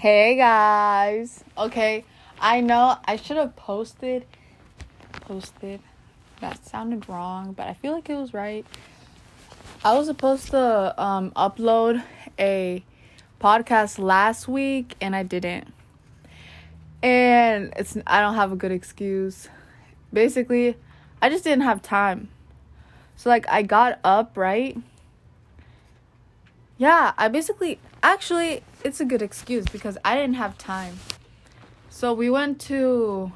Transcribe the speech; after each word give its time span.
Hey 0.00 0.34
guys. 0.34 1.44
Okay, 1.58 2.06
I 2.40 2.62
know 2.62 2.96
I 3.04 3.16
should 3.16 3.36
have 3.36 3.54
posted 3.54 4.24
posted. 5.12 5.80
That 6.40 6.64
sounded 6.66 7.06
wrong, 7.06 7.52
but 7.52 7.66
I 7.66 7.74
feel 7.74 7.92
like 7.92 8.08
it 8.08 8.14
was 8.14 8.32
right. 8.32 8.64
I 9.84 9.98
was 9.98 10.06
supposed 10.06 10.52
to 10.52 10.94
um 10.96 11.32
upload 11.32 12.02
a 12.38 12.82
podcast 13.42 13.98
last 13.98 14.48
week 14.48 14.96
and 15.02 15.14
I 15.14 15.22
didn't. 15.22 15.70
And 17.02 17.70
it's 17.76 17.94
I 18.06 18.22
don't 18.22 18.36
have 18.36 18.52
a 18.52 18.56
good 18.56 18.72
excuse. 18.72 19.50
Basically, 20.14 20.78
I 21.20 21.28
just 21.28 21.44
didn't 21.44 21.64
have 21.64 21.82
time. 21.82 22.30
So 23.16 23.28
like 23.28 23.46
I 23.50 23.60
got 23.60 24.00
up, 24.02 24.38
right? 24.38 24.78
Yeah, 26.78 27.12
I 27.18 27.28
basically 27.28 27.78
actually 28.02 28.62
it's 28.84 29.00
a 29.00 29.04
good 29.04 29.22
excuse 29.22 29.66
because 29.66 29.98
I 30.04 30.14
didn't 30.14 30.34
have 30.34 30.56
time. 30.58 30.98
So 31.90 32.12
we 32.12 32.30
went 32.30 32.60
to 32.62 33.32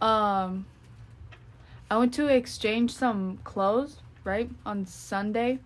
um 0.00 0.66
I 1.90 1.98
went 1.98 2.14
to 2.14 2.28
exchange 2.28 2.94
some 2.94 3.38
clothes, 3.44 3.96
right? 4.24 4.48
On 4.64 4.86
Sunday. 4.86 5.58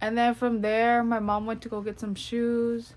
And 0.00 0.18
then 0.18 0.34
from 0.34 0.60
there 0.60 1.02
my 1.02 1.18
mom 1.18 1.46
went 1.46 1.62
to 1.62 1.68
go 1.68 1.80
get 1.80 1.98
some 1.98 2.14
shoes. 2.14 2.92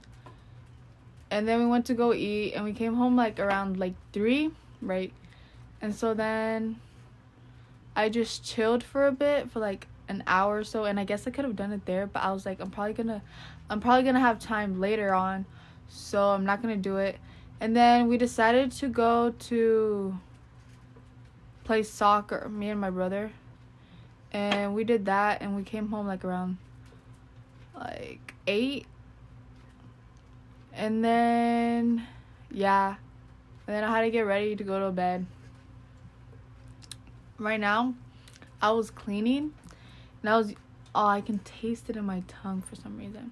And 1.31 1.47
then 1.47 1.59
we 1.59 1.67
went 1.67 1.85
to 1.85 1.93
go 1.93 2.13
eat 2.13 2.53
and 2.53 2.65
we 2.65 2.73
came 2.73 2.95
home 2.95 3.15
like 3.15 3.39
around 3.39 3.77
like 3.77 3.93
3, 4.13 4.51
right? 4.81 5.13
And 5.81 5.93
so 5.95 6.13
then 6.13 6.77
I 7.95 8.09
just 8.09 8.43
chilled 8.43 8.83
for 8.83 9.07
a 9.07 9.11
bit 9.11 9.51
for 9.51 9.59
like 9.59 9.87
an 10.09 10.23
hour 10.25 10.57
or 10.57 10.63
so 10.63 10.85
and 10.85 10.99
I 10.99 11.03
guess 11.03 11.27
I 11.27 11.31
could 11.31 11.45
have 11.45 11.55
done 11.55 11.71
it 11.71 11.85
there, 11.85 12.07
but 12.07 12.23
I 12.23 12.31
was 12.31 12.45
like 12.45 12.59
I'm 12.59 12.71
probably 12.71 12.93
going 12.93 13.07
to 13.07 13.21
I'm 13.69 13.79
probably 13.79 14.03
to 14.15 14.21
have 14.21 14.39
time 14.39 14.79
later 14.79 15.13
on. 15.13 15.45
So 15.87 16.29
I'm 16.29 16.45
not 16.45 16.61
to 16.75 16.81
do 16.81 16.97
it. 16.97 17.17
And 17.59 17.75
then 17.75 18.07
we 18.07 18.17
decided 18.17 18.71
to 18.73 18.87
go 18.87 19.31
to 19.31 20.17
play 21.63 21.83
soccer, 21.83 22.47
me 22.49 22.69
and 22.69 22.79
my 22.79 22.89
brother. 22.89 23.31
And 24.31 24.73
we 24.73 24.83
did 24.83 25.05
that 25.05 25.41
and 25.41 25.55
we 25.55 25.63
came 25.63 25.89
home 25.89 26.07
like 26.07 26.23
around 26.23 26.57
like 27.75 28.33
8. 28.47 28.85
And 30.73 31.03
then 31.03 32.07
yeah. 32.51 32.95
And 33.67 33.75
then 33.75 33.83
I 33.83 33.95
had 33.95 34.01
to 34.01 34.09
get 34.09 34.21
ready 34.21 34.55
to 34.55 34.63
go 34.63 34.79
to 34.79 34.91
bed. 34.91 35.25
Right 37.37 37.59
now, 37.59 37.93
I 38.61 38.71
was 38.71 38.89
cleaning 38.91 39.53
and 40.21 40.29
I 40.29 40.37
was 40.37 40.53
oh, 40.95 41.05
I 41.05 41.21
can 41.21 41.39
taste 41.39 41.89
it 41.89 41.95
in 41.95 42.05
my 42.05 42.23
tongue 42.27 42.61
for 42.61 42.75
some 42.75 42.97
reason. 42.97 43.31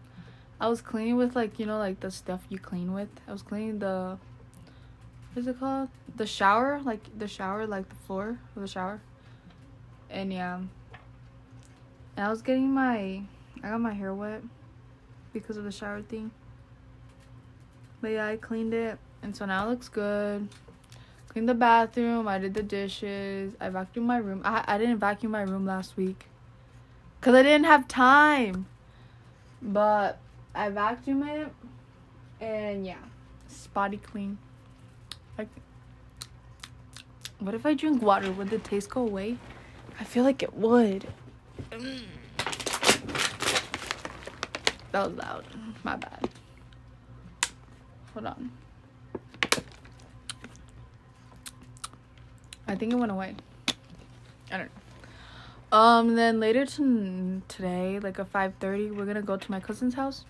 I 0.60 0.68
was 0.68 0.82
cleaning 0.82 1.18
with 1.18 1.36
like, 1.36 1.60
you 1.60 1.66
know, 1.66 1.78
like 1.78 2.00
the 2.00 2.10
stuff 2.10 2.42
you 2.50 2.58
clean 2.58 2.94
with. 2.94 3.10
I 3.28 3.32
was 3.32 3.42
cleaning 3.42 3.80
the 3.80 4.18
what 5.34 5.42
is 5.42 5.48
it 5.48 5.60
called? 5.60 5.90
The 6.16 6.26
shower, 6.26 6.82
like 6.84 7.02
the 7.18 7.28
shower, 7.28 7.68
like 7.68 7.88
the 7.90 7.96
floor 7.96 8.40
of 8.56 8.62
the 8.64 8.68
shower. 8.68 9.02
And 10.10 10.34
yeah. 10.34 10.56
And 10.56 12.26
I 12.26 12.30
was 12.30 12.42
getting 12.42 12.72
my 12.72 13.22
I 13.64 13.70
got 13.70 13.82
my 13.82 13.94
hair 13.94 14.14
wet 14.14 14.42
because 15.32 15.58
of 15.58 15.64
the 15.64 15.72
shower 15.72 16.02
thing. 16.02 16.32
But 18.02 18.12
yeah, 18.12 18.28
I 18.28 18.38
cleaned 18.38 18.74
it 18.74 18.98
and 19.22 19.36
so 19.36 19.46
now 19.46 19.68
it 19.68 19.70
looks 19.70 19.90
good. 19.90 20.48
Cleaned 21.30 21.50
the 21.50 21.54
bathroom, 21.54 22.28
I 22.28 22.40
did 22.40 22.56
the 22.56 22.64
dishes, 22.64 23.54
I 23.60 23.70
vacuumed 23.70 24.06
my 24.06 24.18
room. 24.18 24.42
I 24.44 24.64
I 24.68 24.80
didn't 24.80 24.98
vacuum 24.98 25.34
my 25.34 25.44
room 25.44 25.68
last 25.68 25.98
week. 25.98 26.26
Cause 27.22 27.36
I 27.36 27.44
didn't 27.44 27.66
have 27.66 27.88
time. 27.88 28.66
But 29.62 30.20
I 30.58 30.72
vacuumed 30.72 31.28
it 31.28 31.54
and 32.42 32.84
yeah. 32.84 32.96
Spotty 33.48 33.98
clean. 33.98 34.40
Like 35.38 35.50
what 37.40 37.54
if 37.54 37.64
I 37.64 37.76
drink 37.76 38.02
water? 38.02 38.32
Would 38.32 38.50
the 38.50 38.58
taste 38.58 38.90
go 38.90 39.02
away? 39.02 39.38
I 40.00 40.04
feel 40.04 40.24
like 40.24 40.42
it 40.42 40.56
would. 40.56 41.08
That 44.92 45.08
was 45.08 45.14
loud. 45.16 45.46
My 45.84 45.96
bad. 45.96 46.28
Hold 48.14 48.26
on. 48.26 48.52
I 52.68 52.76
think 52.76 52.94
it 52.94 52.96
went 52.96 53.12
away. 53.12 53.36
I 54.52 54.58
don't 54.58 54.72
know. 55.72 55.78
Um, 55.78 56.16
then 56.16 56.40
later 56.40 56.66
to 56.66 57.42
today, 57.48 58.00
like 58.00 58.18
at 58.18 58.28
five 58.30 58.54
thirty, 58.60 58.90
we're 58.90 59.06
gonna 59.06 59.22
go 59.22 59.38
to 59.38 59.52
my 59.52 59.60
cousin's 59.60 59.94
house 59.94 60.26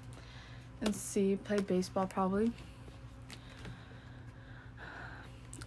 and 0.82 0.96
see 0.96 1.38
play 1.44 1.60
baseball 1.60 2.08
probably. 2.08 2.52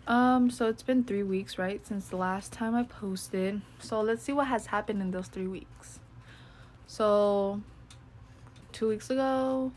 Um, 0.06 0.50
so 0.50 0.66
it's 0.68 0.82
been 0.82 1.04
three 1.04 1.22
weeks, 1.22 1.56
right, 1.56 1.86
since 1.86 2.08
the 2.08 2.16
last 2.16 2.52
time 2.52 2.74
I 2.74 2.82
posted. 2.82 3.62
So 3.78 4.00
let's 4.00 4.22
see 4.22 4.32
what 4.32 4.48
has 4.48 4.66
happened 4.66 5.00
in 5.00 5.12
those 5.12 5.28
three 5.28 5.46
weeks. 5.46 6.00
So, 6.88 7.62
two 8.72 8.88
weeks 8.88 9.08
ago, 9.08 9.70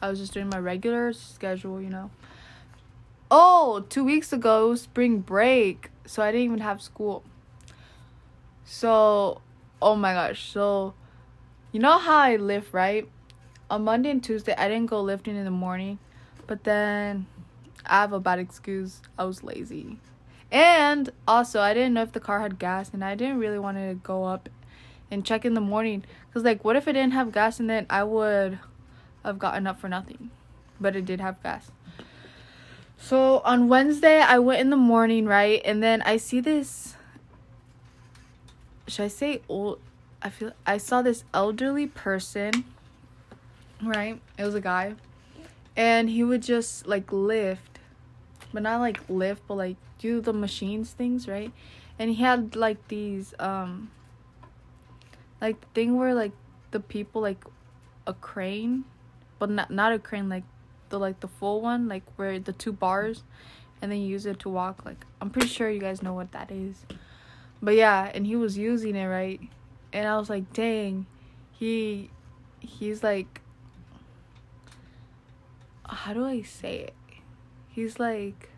I 0.00 0.08
was 0.08 0.20
just 0.20 0.32
doing 0.32 0.48
my 0.48 0.60
regular 0.60 1.12
schedule, 1.12 1.82
you 1.82 1.90
know. 1.90 2.12
Oh, 3.28 3.84
two 3.88 4.04
weeks 4.04 4.32
ago, 4.32 4.76
spring 4.76 5.18
break, 5.18 5.90
so 6.04 6.22
I 6.22 6.30
didn't 6.30 6.44
even 6.44 6.60
have 6.60 6.80
school. 6.80 7.24
So, 8.64 9.40
oh 9.82 9.96
my 9.96 10.12
gosh, 10.12 10.48
so 10.48 10.94
you 11.72 11.80
know 11.80 11.98
how 11.98 12.18
I 12.18 12.36
live, 12.36 12.72
right? 12.72 13.08
On 13.68 13.82
Monday 13.82 14.10
and 14.10 14.22
Tuesday, 14.22 14.54
I 14.56 14.68
didn't 14.68 14.86
go 14.86 15.00
lifting 15.00 15.36
in 15.36 15.44
the 15.44 15.50
morning, 15.50 15.98
but 16.46 16.64
then 16.64 17.26
I 17.84 18.00
have 18.00 18.12
a 18.12 18.20
bad 18.20 18.38
excuse. 18.38 19.00
I 19.18 19.24
was 19.24 19.42
lazy. 19.42 19.98
And 20.52 21.10
also, 21.26 21.60
I 21.60 21.74
didn't 21.74 21.94
know 21.94 22.02
if 22.02 22.12
the 22.12 22.20
car 22.20 22.40
had 22.40 22.58
gas, 22.58 22.90
and 22.92 23.04
I 23.04 23.16
didn't 23.16 23.38
really 23.38 23.58
want 23.58 23.76
to 23.78 23.98
go 24.02 24.24
up 24.24 24.48
and 25.10 25.24
check 25.24 25.44
in 25.44 25.54
the 25.54 25.60
morning. 25.60 26.04
Because, 26.28 26.44
like, 26.44 26.64
what 26.64 26.76
if 26.76 26.86
it 26.86 26.92
didn't 26.92 27.12
have 27.12 27.32
gas, 27.32 27.58
and 27.58 27.68
then 27.68 27.86
I 27.90 28.04
would 28.04 28.60
have 29.24 29.38
gotten 29.38 29.66
up 29.66 29.80
for 29.80 29.88
nothing? 29.88 30.30
But 30.80 30.94
it 30.94 31.04
did 31.04 31.20
have 31.20 31.42
gas. 31.42 31.72
So, 32.96 33.40
on 33.40 33.68
Wednesday, 33.68 34.20
I 34.20 34.38
went 34.38 34.60
in 34.60 34.70
the 34.70 34.76
morning, 34.76 35.26
right? 35.26 35.60
And 35.64 35.82
then 35.82 36.02
I 36.02 36.16
see 36.16 36.38
this. 36.38 36.94
Should 38.86 39.06
I 39.06 39.08
say 39.08 39.42
old? 39.48 39.80
I 40.22 40.30
feel 40.30 40.52
I 40.64 40.78
saw 40.78 41.02
this 41.02 41.24
elderly 41.34 41.86
person, 41.86 42.64
right? 43.82 44.20
It 44.38 44.44
was 44.44 44.54
a 44.54 44.60
guy. 44.60 44.94
And 45.76 46.08
he 46.08 46.24
would 46.24 46.42
just 46.42 46.86
like 46.86 47.12
lift 47.12 47.76
but 48.52 48.62
not 48.62 48.80
like 48.80 49.00
lift 49.10 49.42
but 49.46 49.54
like 49.54 49.76
do 49.98 50.20
the 50.20 50.32
machines 50.32 50.92
things 50.92 51.28
right 51.28 51.52
and 51.98 52.08
he 52.08 52.16
had 52.16 52.56
like 52.56 52.88
these 52.88 53.34
um 53.38 53.90
like 55.40 55.56
thing 55.72 55.96
where 55.96 56.14
like 56.14 56.32
the 56.70 56.80
people 56.80 57.20
like 57.20 57.44
a 58.06 58.14
crane 58.14 58.84
but 59.38 59.50
not 59.50 59.70
not 59.70 59.92
a 59.92 59.98
crane 59.98 60.30
like 60.30 60.44
the 60.88 60.98
like 60.98 61.20
the 61.20 61.28
full 61.28 61.60
one 61.60 61.86
like 61.88 62.02
where 62.16 62.38
the 62.38 62.52
two 62.52 62.72
bars 62.72 63.24
and 63.82 63.92
then 63.92 64.00
you 64.00 64.08
use 64.08 64.24
it 64.24 64.38
to 64.38 64.48
walk 64.48 64.84
like 64.86 65.04
i'm 65.20 65.28
pretty 65.28 65.48
sure 65.48 65.68
you 65.68 65.80
guys 65.80 66.02
know 66.02 66.14
what 66.14 66.32
that 66.32 66.50
is 66.50 66.86
but 67.60 67.74
yeah 67.74 68.10
and 68.14 68.26
he 68.26 68.36
was 68.36 68.56
using 68.56 68.94
it 68.94 69.06
right 69.06 69.40
and 69.92 70.06
i 70.06 70.16
was 70.16 70.30
like 70.30 70.50
dang 70.52 71.04
he 71.52 72.10
he's 72.60 73.02
like 73.02 73.42
how 76.06 76.14
do 76.14 76.24
i 76.24 76.40
say 76.40 76.76
it? 76.78 76.94
He's 77.68 77.98
like 77.98 78.50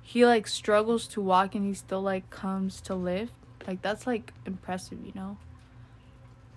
he 0.00 0.24
like 0.24 0.46
struggles 0.46 1.06
to 1.08 1.20
walk 1.20 1.54
and 1.54 1.66
he 1.66 1.74
still 1.74 2.00
like 2.00 2.30
comes 2.30 2.80
to 2.82 2.94
lift. 2.94 3.34
Like 3.66 3.82
that's 3.82 4.06
like 4.06 4.32
impressive 4.46 5.04
you 5.04 5.12
know? 5.14 5.36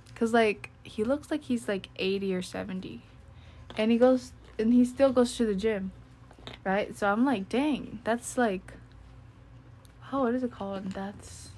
Because 0.08 0.34
like 0.34 0.70
he 0.84 1.04
looks 1.04 1.30
like 1.30 1.44
he's 1.44 1.68
like 1.68 1.90
80 1.98 2.36
or 2.36 2.42
70 2.42 3.02
and 3.76 3.92
he 3.92 3.98
goes 3.98 4.32
and 4.58 4.74
he 4.74 4.86
still 4.86 5.12
goes 5.12 5.36
to 5.36 5.46
the 5.46 5.56
gym 5.56 5.92
right? 6.64 6.98
So 6.98 7.12
i'm 7.12 7.26
like 7.26 7.50
dang 7.50 8.00
that's 8.06 8.38
like 8.38 8.76
oh 10.14 10.24
what 10.24 10.36
is 10.36 10.44
it 10.44 10.52
called? 10.54 10.92
That's 10.92 11.50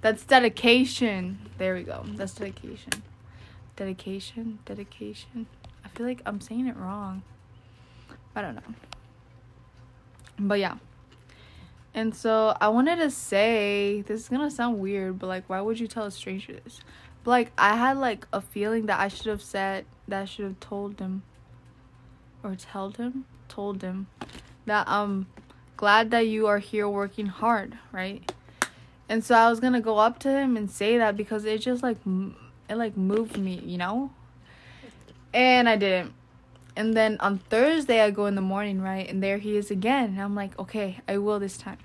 that's 0.00 0.22
dedication. 0.22 1.50
There 1.58 1.74
we 1.74 1.82
go. 1.82 2.04
That's 2.06 2.34
dedication. 2.34 3.02
Dedication 3.74 4.60
dedication 4.64 5.48
i 5.88 5.96
feel 5.96 6.06
like 6.06 6.20
i'm 6.26 6.40
saying 6.40 6.66
it 6.66 6.76
wrong 6.76 7.22
I 8.38 8.42
don't 8.42 8.54
know. 8.54 8.74
But 10.38 10.60
yeah. 10.60 10.76
And 11.92 12.14
so 12.14 12.56
I 12.60 12.68
wanted 12.68 12.96
to 12.96 13.10
say 13.10 14.04
this 14.06 14.20
is 14.20 14.28
gonna 14.28 14.48
sound 14.48 14.78
weird, 14.78 15.18
but 15.18 15.26
like 15.26 15.48
why 15.48 15.60
would 15.60 15.80
you 15.80 15.88
tell 15.88 16.04
a 16.04 16.10
stranger 16.12 16.52
this? 16.52 16.80
But 17.24 17.32
like 17.32 17.52
I 17.58 17.76
had 17.76 17.96
like 17.96 18.28
a 18.32 18.40
feeling 18.40 18.86
that 18.86 19.00
I 19.00 19.08
should 19.08 19.26
have 19.26 19.42
said 19.42 19.86
that 20.06 20.22
I 20.22 20.24
should 20.24 20.44
have 20.44 20.60
told 20.60 21.00
him 21.00 21.24
or 22.44 22.54
told 22.54 22.98
him 22.98 23.24
told 23.48 23.82
him 23.82 24.06
that 24.66 24.86
I'm 24.88 25.26
glad 25.76 26.12
that 26.12 26.28
you 26.28 26.46
are 26.46 26.58
here 26.58 26.88
working 26.88 27.26
hard, 27.26 27.76
right? 27.90 28.30
And 29.08 29.24
so 29.24 29.34
I 29.34 29.50
was 29.50 29.58
gonna 29.58 29.80
go 29.80 29.98
up 29.98 30.20
to 30.20 30.30
him 30.30 30.56
and 30.56 30.70
say 30.70 30.96
that 30.98 31.16
because 31.16 31.44
it 31.44 31.58
just 31.58 31.82
like 31.82 31.96
it 32.68 32.76
like 32.76 32.96
moved 32.96 33.36
me, 33.36 33.60
you 33.66 33.78
know. 33.78 34.12
And 35.38 35.68
I 35.68 35.76
didn't. 35.76 36.14
And 36.74 36.96
then 36.96 37.16
on 37.20 37.38
Thursday, 37.38 38.00
I 38.00 38.10
go 38.10 38.26
in 38.26 38.34
the 38.34 38.40
morning, 38.40 38.82
right? 38.82 39.08
And 39.08 39.22
there 39.22 39.38
he 39.38 39.56
is 39.56 39.70
again. 39.70 40.06
And 40.06 40.20
I'm 40.20 40.34
like, 40.34 40.58
okay, 40.58 40.98
I 41.06 41.18
will 41.18 41.38
this 41.38 41.56
time. 41.56 41.78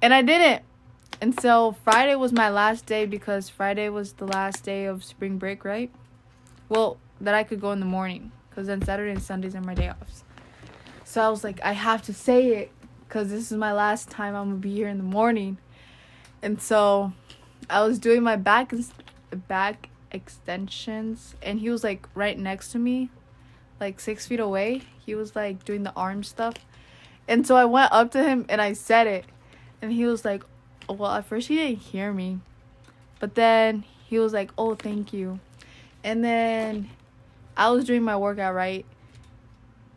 And 0.00 0.14
I 0.14 0.22
didn't. 0.22 0.62
And 1.20 1.38
so 1.40 1.74
Friday 1.82 2.14
was 2.14 2.32
my 2.32 2.48
last 2.48 2.86
day 2.86 3.06
because 3.06 3.48
Friday 3.48 3.88
was 3.88 4.12
the 4.12 4.24
last 4.24 4.62
day 4.62 4.84
of 4.84 5.02
spring 5.02 5.36
break, 5.36 5.64
right? 5.64 5.90
Well, 6.68 6.96
that 7.20 7.34
I 7.34 7.42
could 7.42 7.60
go 7.60 7.72
in 7.72 7.80
the 7.80 7.86
morning 7.86 8.30
because 8.48 8.68
then 8.68 8.82
Saturday 8.84 9.10
and 9.10 9.20
Sundays 9.20 9.56
are 9.56 9.60
my 9.60 9.74
day 9.74 9.90
offs. 9.90 10.22
So 11.02 11.20
I 11.20 11.28
was 11.28 11.42
like, 11.42 11.60
I 11.64 11.72
have 11.72 12.02
to 12.02 12.14
say 12.14 12.54
it 12.54 12.70
because 13.08 13.30
this 13.30 13.50
is 13.50 13.58
my 13.58 13.72
last 13.72 14.08
time 14.08 14.36
I'm 14.36 14.50
gonna 14.50 14.60
be 14.60 14.72
here 14.72 14.86
in 14.86 14.98
the 14.98 15.02
morning. 15.02 15.58
And 16.40 16.62
so 16.62 17.14
I 17.68 17.82
was 17.82 17.98
doing 17.98 18.22
my 18.22 18.36
back 18.36 18.72
and 18.72 18.86
back 19.48 19.89
extensions, 20.12 21.34
and 21.42 21.60
he 21.60 21.70
was 21.70 21.84
like 21.84 22.08
right 22.14 22.38
next 22.38 22.72
to 22.72 22.78
me, 22.78 23.10
like 23.78 24.00
six 24.00 24.26
feet 24.26 24.40
away. 24.40 24.82
He 25.04 25.14
was 25.14 25.34
like 25.34 25.64
doing 25.64 25.82
the 25.82 25.92
arm 25.94 26.22
stuff, 26.22 26.54
and 27.28 27.46
so 27.46 27.56
I 27.56 27.64
went 27.64 27.92
up 27.92 28.10
to 28.12 28.22
him 28.22 28.46
and 28.48 28.60
I 28.60 28.72
said 28.72 29.06
it, 29.06 29.24
and 29.80 29.92
he 29.92 30.04
was 30.06 30.24
like, 30.24 30.44
"Well, 30.88 31.10
at 31.12 31.24
first 31.26 31.48
he 31.48 31.56
didn't 31.56 31.78
hear 31.78 32.12
me, 32.12 32.40
but 33.18 33.34
then 33.34 33.84
he 34.06 34.18
was 34.18 34.32
like, 34.32 34.50
"Oh, 34.58 34.74
thank 34.74 35.12
you," 35.12 35.40
and 36.04 36.24
then 36.24 36.90
I 37.56 37.70
was 37.70 37.84
doing 37.84 38.02
my 38.02 38.16
workout 38.16 38.54
right, 38.54 38.86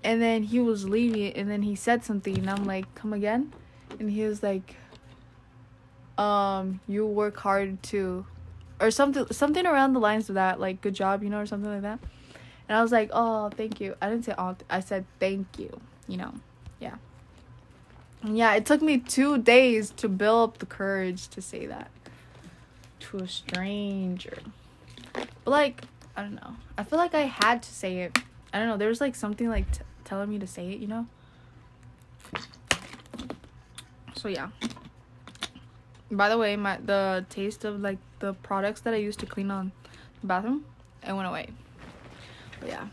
and 0.03 0.21
then 0.21 0.43
he 0.43 0.59
was 0.59 0.87
leaving, 0.87 1.33
and 1.33 1.49
then 1.49 1.63
he 1.63 1.75
said 1.75 2.03
something, 2.03 2.37
and 2.37 2.49
I'm 2.49 2.65
like, 2.65 2.93
"Come 2.95 3.13
again," 3.13 3.53
and 3.99 4.09
he 4.09 4.23
was 4.23 4.43
like 4.43 4.75
um 6.17 6.79
you 6.87 7.05
work 7.05 7.37
hard 7.37 7.81
to 7.81 8.25
or 8.79 8.91
something 8.91 9.25
something 9.31 9.65
around 9.65 9.93
the 9.93 9.99
lines 9.99 10.29
of 10.29 10.35
that 10.35 10.59
like 10.59 10.81
good 10.81 10.93
job 10.93 11.23
you 11.23 11.29
know 11.29 11.39
or 11.39 11.45
something 11.45 11.71
like 11.71 11.81
that. 11.81 11.99
And 12.67 12.77
i 12.77 12.81
was 12.81 12.91
like 12.91 13.09
oh 13.13 13.49
thank 13.49 13.79
you. 13.79 13.95
I 14.01 14.09
didn't 14.09 14.25
say 14.25 14.33
oh 14.37 14.55
i 14.69 14.79
said 14.79 15.05
thank 15.19 15.59
you 15.59 15.79
you 16.07 16.17
know 16.17 16.33
yeah. 16.79 16.95
And 18.21 18.37
yeah 18.37 18.53
it 18.55 18.65
took 18.65 18.81
me 18.81 18.97
two 18.97 19.37
days 19.37 19.91
to 19.91 20.09
build 20.09 20.49
up 20.49 20.57
the 20.59 20.65
courage 20.65 21.27
to 21.29 21.41
say 21.41 21.65
that 21.65 21.89
to 23.01 23.17
a 23.17 23.27
stranger. 23.27 24.37
But 25.13 25.27
like 25.47 25.81
i 26.15 26.21
don't 26.21 26.35
know. 26.35 26.55
I 26.77 26.83
feel 26.83 26.99
like 26.99 27.13
i 27.13 27.21
had 27.21 27.63
to 27.63 27.73
say 27.73 27.99
it. 27.99 28.17
I 28.53 28.59
don't 28.59 28.67
know. 28.67 28.77
There 28.77 28.89
was 28.89 29.01
like 29.01 29.15
something 29.15 29.49
like 29.49 29.71
t- 29.71 29.81
telling 30.03 30.29
me 30.29 30.39
to 30.39 30.47
say 30.47 30.71
it 30.71 30.79
you 30.79 30.87
know? 30.87 31.07
So 34.15 34.29
yeah 34.29 34.49
by 36.17 36.29
the 36.29 36.37
way, 36.37 36.55
my 36.55 36.77
the 36.77 37.25
taste 37.29 37.65
of 37.65 37.81
like 37.81 37.97
the 38.19 38.33
products 38.33 38.81
that 38.81 38.93
I 38.93 38.97
used 38.97 39.19
to 39.19 39.25
clean 39.25 39.51
on 39.51 39.71
the 40.21 40.27
bathroom, 40.27 40.65
it 41.07 41.13
went 41.13 41.27
away. 41.27 41.49
But 42.59 42.69
yeah. 42.69 42.87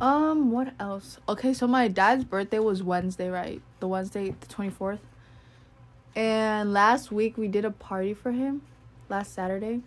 Um, 0.00 0.50
what 0.50 0.74
else? 0.78 1.18
Okay, 1.28 1.54
so 1.54 1.66
my 1.66 1.88
dad's 1.88 2.24
birthday 2.24 2.58
was 2.58 2.82
Wednesday, 2.82 3.30
right? 3.30 3.62
The 3.80 3.88
Wednesday, 3.88 4.34
the 4.38 4.46
24th. 4.46 4.98
And 6.14 6.72
last 6.72 7.10
week 7.10 7.38
we 7.38 7.48
did 7.48 7.64
a 7.64 7.70
party 7.70 8.12
for 8.12 8.32
him 8.32 8.62
last 9.08 9.34
Saturday. 9.34 9.80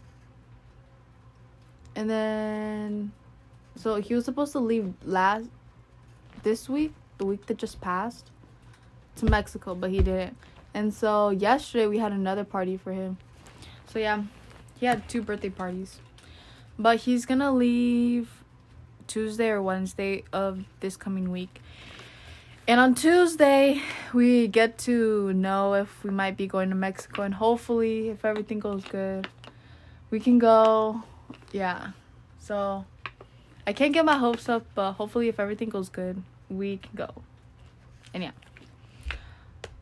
And 1.96 2.10
then 2.10 3.12
so 3.76 4.02
he 4.02 4.16
was 4.16 4.26
supposed 4.26 4.52
to 4.54 4.60
leave 4.60 4.94
last 5.06 5.46
this 6.44 6.68
week, 6.68 6.94
the 7.18 7.26
week 7.26 7.46
that 7.46 7.58
just 7.58 7.80
passed 7.82 8.32
to 9.18 9.26
Mexico, 9.26 9.76
but 9.76 9.90
he 9.90 10.00
didn't. 10.00 10.38
And 10.74 10.94
so 10.94 11.30
yesterday 11.30 11.88
we 11.88 11.98
had 11.98 12.12
another 12.12 12.44
party 12.44 12.78
for 12.78 12.94
him. 12.94 13.18
So 13.88 14.00
yeah, 14.00 14.24
he 14.80 14.86
had 14.86 15.08
two 15.10 15.22
birthday 15.22 15.50
parties. 15.50 16.00
But 16.78 16.98
he's 17.02 17.26
gonna 17.26 17.52
leave 17.52 18.44
Tuesday 19.08 19.50
or 19.50 19.62
Wednesday 19.62 20.24
of 20.32 20.64
this 20.80 20.96
coming 20.96 21.32
week. 21.32 21.62
And 22.68 22.80
on 22.80 22.94
Tuesday, 22.94 23.82
we 24.14 24.48
get 24.48 24.78
to 24.80 25.34
know 25.34 25.74
if 25.74 26.04
we 26.04 26.12
might 26.12 26.38
be 26.38 26.46
going 26.46 26.70
to 26.70 26.76
Mexico. 26.76 27.24
And 27.24 27.34
hopefully, 27.34 28.10
if 28.10 28.24
everything 28.24 28.60
goes 28.60 28.86
good, 28.86 29.28
we 30.12 30.20
can 30.20 30.38
go. 30.38 31.02
Yeah. 31.52 31.94
So 32.38 32.86
I 33.66 33.74
can't 33.74 33.92
get 33.92 34.06
my 34.06 34.18
hopes 34.18 34.48
up, 34.48 34.68
but 34.76 34.94
hopefully, 34.94 35.30
if 35.30 35.40
everything 35.40 35.70
goes 35.70 35.90
good, 35.90 36.22
we 36.48 36.78
can 36.78 36.92
go. 36.96 37.10
And 38.14 38.22
yeah 38.22 38.32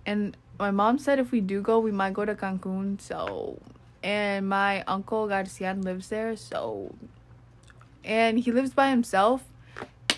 and 0.07 0.37
my 0.57 0.71
mom 0.71 0.97
said 0.97 1.19
if 1.19 1.31
we 1.31 1.41
do 1.41 1.61
go, 1.61 1.79
we 1.79 1.91
might 1.91 2.13
go 2.13 2.23
to 2.23 2.33
Cancun. 2.33 2.99
So, 2.99 3.59
and 4.01 4.47
my 4.47 4.81
uncle 4.83 5.27
Garcian 5.27 5.83
lives 5.83 6.07
there. 6.07 6.35
So, 6.37 6.95
and 8.03 8.39
he 8.39 8.51
lives 8.51 8.71
by 8.71 8.89
himself, 8.89 9.43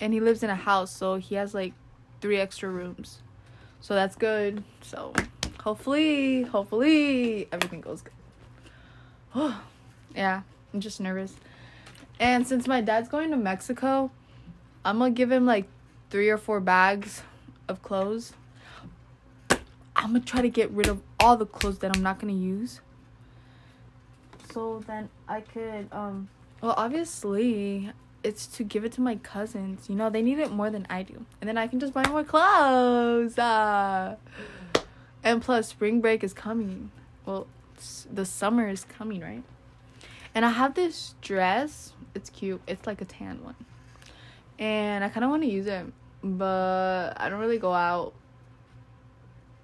and 0.00 0.14
he 0.14 0.20
lives 0.20 0.42
in 0.44 0.48
a 0.48 0.54
house. 0.54 0.94
So 0.94 1.16
he 1.16 1.34
has 1.34 1.52
like 1.52 1.74
three 2.20 2.38
extra 2.38 2.68
rooms. 2.70 3.18
So 3.80 3.94
that's 3.94 4.14
good. 4.14 4.62
So 4.80 5.12
hopefully, 5.60 6.42
hopefully 6.42 7.48
everything 7.50 7.80
goes 7.80 8.02
good. 8.02 8.14
Oh, 9.34 9.60
yeah, 10.14 10.42
I'm 10.72 10.80
just 10.80 11.00
nervous. 11.00 11.34
And 12.20 12.46
since 12.46 12.68
my 12.68 12.80
dad's 12.80 13.08
going 13.08 13.30
to 13.30 13.36
Mexico, 13.36 14.12
I'm 14.84 14.98
gonna 14.98 15.10
give 15.10 15.32
him 15.32 15.46
like 15.46 15.66
three 16.10 16.28
or 16.28 16.38
four 16.38 16.60
bags 16.60 17.22
of 17.66 17.82
clothes 17.82 18.34
I'm 20.00 20.12
gonna 20.12 20.24
try 20.24 20.40
to 20.40 20.48
get 20.48 20.70
rid 20.70 20.88
of 20.88 21.02
all 21.20 21.36
the 21.36 21.46
clothes 21.46 21.78
that 21.80 21.94
I'm 21.94 22.02
not 22.02 22.18
gonna 22.18 22.32
use. 22.32 22.80
So 24.52 24.82
then 24.86 25.10
I 25.28 25.42
could, 25.42 25.88
um, 25.92 26.28
well, 26.62 26.74
obviously, 26.76 27.92
it's 28.24 28.46
to 28.46 28.64
give 28.64 28.84
it 28.84 28.92
to 28.92 29.00
my 29.00 29.16
cousins. 29.16 29.88
You 29.88 29.94
know, 29.94 30.10
they 30.10 30.22
need 30.22 30.38
it 30.38 30.50
more 30.50 30.70
than 30.70 30.86
I 30.88 31.02
do. 31.02 31.26
And 31.40 31.48
then 31.48 31.58
I 31.58 31.66
can 31.66 31.80
just 31.80 31.92
buy 31.92 32.06
more 32.08 32.24
clothes. 32.24 33.38
Uh. 33.38 34.16
And 35.22 35.42
plus, 35.42 35.68
spring 35.68 36.00
break 36.00 36.24
is 36.24 36.32
coming. 36.32 36.90
Well, 37.26 37.46
the 38.10 38.24
summer 38.24 38.68
is 38.68 38.84
coming, 38.84 39.20
right? 39.20 39.42
And 40.34 40.44
I 40.44 40.50
have 40.50 40.74
this 40.74 41.14
dress. 41.20 41.92
It's 42.14 42.30
cute. 42.30 42.62
It's 42.66 42.86
like 42.86 43.00
a 43.00 43.04
tan 43.04 43.44
one. 43.44 43.56
And 44.58 45.04
I 45.04 45.08
kind 45.10 45.24
of 45.24 45.30
want 45.30 45.42
to 45.42 45.48
use 45.48 45.66
it, 45.66 45.86
but 46.22 47.12
I 47.16 47.28
don't 47.28 47.40
really 47.40 47.58
go 47.58 47.72
out 47.72 48.12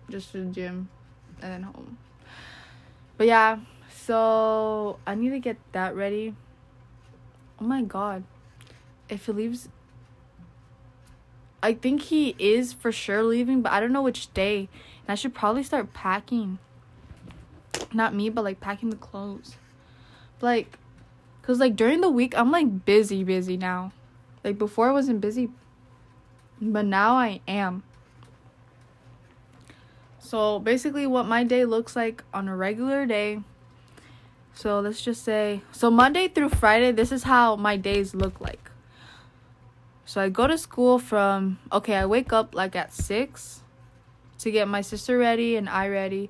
just 0.08 0.32
to 0.32 0.38
the 0.38 0.50
gym 0.50 0.88
and 1.40 1.52
then 1.52 1.62
home. 1.62 1.98
But 3.16 3.26
yeah, 3.26 3.58
so 3.90 4.98
I 5.06 5.14
need 5.14 5.30
to 5.30 5.38
get 5.38 5.56
that 5.72 5.94
ready. 5.96 6.34
Oh 7.60 7.64
my 7.64 7.82
god. 7.82 8.24
If 9.08 9.26
he 9.26 9.32
leaves 9.32 9.68
I 11.62 11.74
think 11.74 12.02
he 12.02 12.36
is 12.38 12.72
for 12.72 12.92
sure 12.92 13.22
leaving, 13.22 13.62
but 13.62 13.72
I 13.72 13.80
don't 13.80 13.92
know 13.92 14.02
which 14.02 14.32
day. 14.34 14.68
And 15.00 15.08
I 15.08 15.14
should 15.14 15.34
probably 15.34 15.62
start 15.62 15.92
packing. 15.92 16.58
Not 17.92 18.14
me, 18.14 18.30
but 18.30 18.44
like 18.44 18.60
packing 18.60 18.90
the 18.90 18.96
clothes. 18.96 19.56
But, 20.38 20.46
like 20.46 20.78
cuz 21.42 21.58
like 21.58 21.76
during 21.76 22.00
the 22.00 22.10
week 22.10 22.36
I'm 22.36 22.50
like 22.50 22.84
busy 22.84 23.24
busy 23.24 23.56
now. 23.56 23.92
Like 24.44 24.58
before 24.58 24.88
I 24.88 24.92
wasn't 24.92 25.20
busy, 25.20 25.50
but 26.60 26.84
now 26.84 27.16
I 27.16 27.40
am. 27.48 27.82
So 30.26 30.58
basically, 30.58 31.06
what 31.06 31.26
my 31.26 31.44
day 31.44 31.64
looks 31.64 31.94
like 31.94 32.24
on 32.34 32.48
a 32.48 32.56
regular 32.56 33.06
day. 33.06 33.42
So 34.54 34.80
let's 34.80 35.00
just 35.00 35.22
say, 35.22 35.60
so 35.70 35.88
Monday 35.88 36.26
through 36.26 36.48
Friday, 36.48 36.90
this 36.90 37.12
is 37.12 37.22
how 37.22 37.54
my 37.54 37.76
days 37.76 38.12
look 38.12 38.40
like. 38.40 38.70
So 40.04 40.20
I 40.20 40.28
go 40.28 40.48
to 40.48 40.58
school 40.58 40.98
from, 40.98 41.58
okay, 41.70 41.94
I 41.94 42.06
wake 42.06 42.32
up 42.32 42.56
like 42.56 42.74
at 42.74 42.92
6 42.92 43.62
to 44.38 44.50
get 44.50 44.66
my 44.66 44.80
sister 44.80 45.16
ready 45.16 45.54
and 45.54 45.68
I 45.68 45.88
ready 45.88 46.28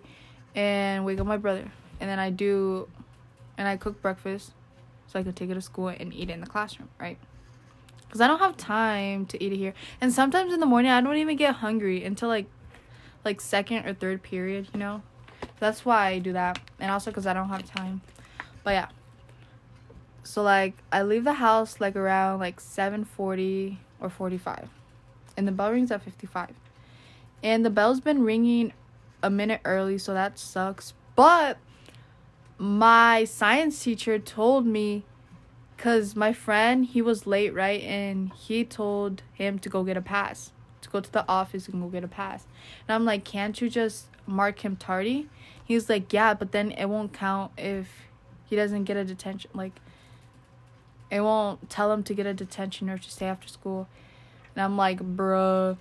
and 0.55 1.07
wake 1.07 1.19
up 1.19 1.27
my 1.27 1.39
brother. 1.39 1.71
And 1.99 2.11
then 2.11 2.19
I 2.19 2.29
do, 2.29 2.89
and 3.57 3.67
I 3.67 3.79
cook 3.79 4.03
breakfast 4.03 4.53
so 5.07 5.19
I 5.19 5.23
can 5.23 5.33
take 5.33 5.49
it 5.49 5.55
to 5.55 5.63
school 5.63 5.89
and 5.89 6.13
eat 6.13 6.29
it 6.29 6.35
in 6.35 6.41
the 6.41 6.47
classroom, 6.47 6.91
right? 7.01 7.17
Because 8.07 8.21
I 8.21 8.27
don't 8.27 8.41
have 8.41 8.59
time 8.59 9.25
to 9.27 9.43
eat 9.43 9.53
it 9.53 9.57
here. 9.57 9.73
And 10.03 10.13
sometimes 10.13 10.53
in 10.53 10.61
the 10.61 10.67
morning, 10.67 10.91
I 10.91 11.01
don't 11.01 11.17
even 11.17 11.37
get 11.37 11.57
hungry 11.57 12.05
until 12.05 12.29
like 12.29 12.47
like 13.27 13.43
second 13.43 13.85
or 13.85 13.93
third 13.93 14.23
period, 14.23 14.69
you 14.73 14.81
know? 14.81 15.03
That's 15.61 15.85
why 15.85 16.09
I 16.09 16.19
do 16.19 16.33
that. 16.33 16.59
And 16.81 16.91
also 16.91 17.11
because 17.11 17.27
I 17.27 17.35
don't 17.35 17.49
have 17.49 17.65
time. 17.71 18.01
But 18.65 18.71
yeah. 18.71 18.89
So 20.23 20.43
like 20.43 20.75
I 20.91 21.03
leave 21.03 21.25
the 21.25 21.35
house 21.35 21.81
like 21.81 21.97
around 21.97 22.41
like 22.41 22.61
7:40 22.61 23.77
or 24.01 24.09
45. 24.09 24.71
And 25.37 25.47
the 25.47 25.53
bell 25.53 25.73
rings 25.73 25.91
at 25.91 26.03
55. 26.03 26.55
And 27.43 27.65
the 27.65 27.71
bell's 27.71 28.01
been 28.01 28.23
ringing 28.23 28.73
a 29.23 29.29
minute 29.29 29.61
early, 29.65 29.99
so 29.99 30.15
that 30.15 30.39
sucks. 30.39 30.95
But 31.15 31.59
my 32.59 33.25
science 33.25 33.83
teacher 33.83 34.19
told 34.19 34.67
me 34.67 35.05
cuz 35.77 36.17
my 36.17 36.33
friend, 36.33 36.87
he 36.87 37.03
was 37.03 37.27
late, 37.27 37.53
right? 37.53 37.83
And 37.83 38.33
he 38.33 38.65
told 38.65 39.23
him 39.35 39.59
to 39.59 39.69
go 39.69 39.85
get 39.85 39.97
a 39.97 40.03
pass 40.03 40.53
to 40.87 40.93
go 40.93 41.01
to 41.01 41.13
the 41.13 41.29
office 41.29 41.69
and 41.69 41.83
go 41.83 41.89
get 41.89 42.05
a 42.05 42.09
pass. 42.09 42.47
And 42.87 42.95
I'm 42.95 43.05
like, 43.05 43.25
can't 43.25 43.61
you 43.61 43.69
just 43.69 44.07
mark 44.27 44.65
him 44.65 44.77
tardy? 44.77 45.29
He's 45.65 45.91
like, 45.91 46.13
yeah, 46.13 46.33
but 46.35 46.53
then 46.53 46.71
it 46.71 46.87
won't 46.87 47.13
count 47.13 47.53
if 47.59 47.89
he 48.49 48.57
doesn't 48.57 48.85
get 48.85 48.97
a 48.97 49.05
detention. 49.05 49.51
Like, 49.53 49.73
It 51.11 51.21
won't 51.21 51.71
tell 51.71 51.93
him 51.93 52.03
to 52.05 52.15
get 52.15 52.27
a 52.27 52.35
detention 52.35 52.89
or 52.91 52.99
to 52.99 53.11
stay 53.11 53.27
after 53.27 53.49
school. 53.49 53.89
And 54.55 54.63
I'm 54.63 54.77
like, 54.77 55.01
bruh. 55.01 55.77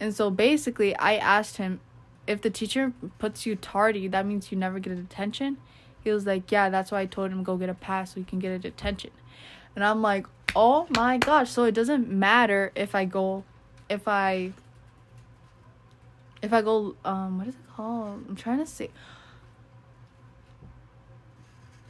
And 0.00 0.14
so 0.14 0.30
basically, 0.30 0.94
I 0.96 1.16
asked 1.16 1.56
him 1.56 1.80
if 2.26 2.42
the 2.42 2.50
teacher 2.50 2.92
puts 3.18 3.46
you 3.46 3.56
tardy, 3.56 4.08
that 4.08 4.26
means 4.26 4.50
you 4.50 4.58
never 4.58 4.78
get 4.78 4.92
a 4.92 4.96
detention. 4.96 5.58
He 6.02 6.10
was 6.10 6.26
like, 6.26 6.50
yeah, 6.52 6.68
that's 6.68 6.90
why 6.90 7.00
I 7.00 7.06
told 7.06 7.30
him 7.30 7.42
go 7.42 7.56
get 7.56 7.68
a 7.68 7.74
pass 7.74 8.14
so 8.14 8.20
he 8.20 8.24
can 8.24 8.38
get 8.38 8.50
a 8.52 8.58
detention. 8.58 9.10
And 9.74 9.84
I'm 9.84 10.02
like, 10.02 10.26
oh 10.54 10.86
my 10.90 11.18
gosh. 11.18 11.50
So 11.50 11.64
it 11.64 11.72
doesn't 11.72 12.08
matter 12.08 12.72
if 12.74 12.94
I 12.94 13.04
go, 13.04 13.44
if 13.88 14.06
I, 14.08 14.52
if 16.42 16.52
I 16.52 16.62
go, 16.62 16.96
um, 17.04 17.38
what 17.38 17.48
is 17.48 17.54
it 17.54 17.60
called? 17.74 18.24
I'm 18.28 18.36
trying 18.36 18.58
to 18.58 18.66
say. 18.66 18.90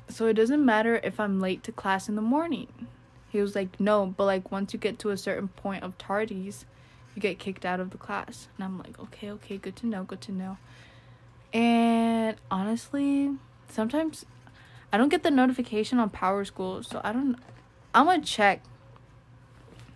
So 0.09 0.26
it 0.26 0.35
doesn't 0.35 0.65
matter 0.65 1.00
if 1.03 1.21
I'm 1.21 1.41
late 1.41 1.62
to 1.65 1.73
class 1.73 2.09
in 2.09 2.15
the 2.15 2.23
morning. 2.23 2.69
He 3.29 3.41
was 3.41 3.55
like, 3.55 3.79
no, 3.79 4.07
but 4.07 4.25
like 4.25 4.50
once 4.50 4.73
you 4.73 4.79
get 4.79 4.99
to 5.00 5.11
a 5.11 5.17
certain 5.17 5.49
point 5.49 5.83
of 5.83 5.99
tardies, 5.99 6.65
you 7.15 7.21
get 7.21 7.38
kicked 7.38 7.65
out 7.65 7.81
of 7.81 7.91
the 7.91 7.99
class. 7.99 8.49
And 8.57 8.65
I'm 8.65 8.79
like, 8.79 8.99
okay, 8.99 9.31
okay, 9.33 9.59
good 9.59 9.76
to 9.76 9.87
know, 9.87 10.05
good 10.05 10.21
to 10.23 10.33
know. 10.33 10.59
And 11.53 12.37
honestly, 12.50 13.31
sometimes 13.69 14.25
I 14.93 14.99
don't 14.99 15.09
get 15.09 15.23
the 15.23 15.31
notification 15.31 15.99
on 15.99 16.11
PowerSchool, 16.11 16.85
so 16.85 17.00
I 17.03 17.12
don't. 17.12 17.37
I'm 17.95 18.07
gonna 18.07 18.23
check. 18.23 18.62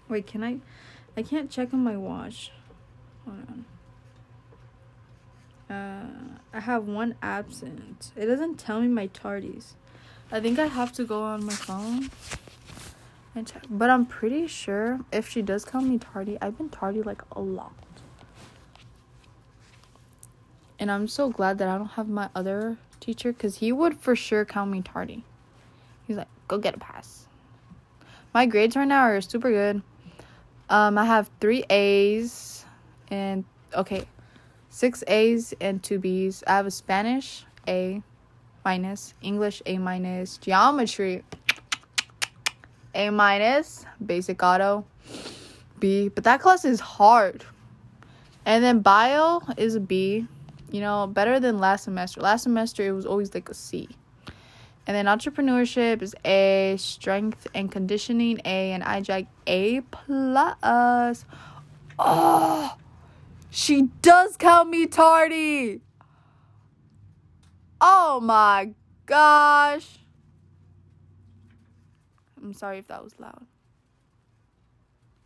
Wait, 0.09 0.27
can 0.27 0.43
I? 0.43 0.59
I 1.17 1.23
can't 1.23 1.51
check 1.51 1.73
on 1.75 1.83
my 1.85 1.97
watch. 1.97 2.53
Hold 3.25 3.39
on. 3.49 3.65
Uh, 5.77 6.39
I 6.53 6.61
have 6.61 6.87
one 6.87 7.15
absent. 7.23 8.13
It 8.17 8.27
doesn't 8.27 8.59
tell 8.59 8.81
me 8.81 8.89
my 8.89 9.09
tardies. 9.09 9.75
I 10.33 10.41
think 10.41 10.59
I 10.59 10.67
have 10.67 10.93
to 10.93 11.05
go 11.05 11.23
on 11.23 11.45
my 11.45 11.53
phone 11.53 12.11
and 13.35 13.47
check. 13.47 13.63
But 13.69 13.91
I'm 13.91 14.07
pretty 14.07 14.47
sure 14.47 15.01
if 15.13 15.29
she 15.29 15.43
does 15.43 15.65
call 15.65 15.81
me 15.81 15.99
tardy, 15.99 16.39
I've 16.41 16.57
been 16.57 16.69
tardy 16.69 17.03
like 17.03 17.23
a 17.33 17.41
lot. 17.41 17.73
And 20.79 20.91
I'm 20.91 21.09
so 21.09 21.29
glad 21.29 21.59
that 21.59 21.69
I 21.69 21.77
don't 21.77 21.89
have 21.89 22.09
my 22.09 22.31
other 22.35 22.79
teacher 23.01 23.33
because 23.33 23.59
he 23.59 23.71
would 23.71 23.99
for 23.99 24.17
sure 24.17 24.45
count 24.45 24.71
me 24.71 24.83
tardy. 24.83 25.25
He's 26.07 26.17
like, 26.17 26.29
go 26.49 26.59
get 26.59 26.75
a 26.75 26.79
pass. 26.79 27.27
My 28.33 28.47
grades 28.47 28.77
right 28.77 28.89
now 28.89 29.03
are 29.03 29.21
super 29.21 29.51
good. 29.51 29.83
Um, 30.71 30.97
I 30.97 31.05
have 31.05 31.29
three 31.41 31.65
A's 31.69 32.65
and 33.11 33.45
okay, 33.75 34.07
six 34.69 35.03
A's 35.09 35.53
and 35.61 35.83
two 35.83 35.99
B's. 35.99 36.45
I 36.47 36.53
have 36.53 36.67
a 36.67 36.71
Spanish 36.71 37.45
A 37.67 38.01
minus, 38.65 39.15
English 39.21 39.63
A 39.67 39.79
minus, 39.79 40.39
geometry 40.39 41.25
A 42.95 43.11
minus, 43.11 43.85
basic 44.05 44.41
auto 44.45 44.87
B. 45.81 46.09
But 46.09 46.23
that 46.23 46.41
class 46.41 46.65
is 46.65 46.79
hard. 46.79 47.45
And 48.47 48.63
then 48.63 48.79
bio 48.79 49.41
is 49.57 49.75
a 49.75 49.81
B. 49.81 50.29
You 50.71 50.81
know, 50.81 51.09
better 51.09 51.41
than 51.41 51.59
last 51.59 51.83
semester. 51.83 52.21
Last 52.21 52.45
semester 52.45 52.87
it 52.87 52.93
was 52.93 53.07
always 53.07 53.35
like 53.35 53.49
a 53.49 53.55
C. 53.55 53.89
And 54.87 54.97
then 54.97 55.07
entrepreneurship 55.07 56.03
is 56.03 56.15
A, 56.25 56.75
strength 56.79 57.47
and 57.55 57.71
conditioning 57.71 58.41
A, 58.45 58.73
and 58.73 58.83
IJAG 58.83 59.27
A 59.47 59.83
plus. 59.83 61.25
Oh, 61.99 62.77
she 63.51 63.83
does 64.03 64.37
count 64.37 64.71
me 64.71 64.87
tardy. 64.87 65.81
Oh 67.81 68.21
my 68.21 68.73
gosh. 69.07 69.99
I'm 72.43 72.55
sorry 72.55 72.79
if 72.79 72.89
that 72.89 73.05
was 73.05 73.13
loud. 73.19 73.47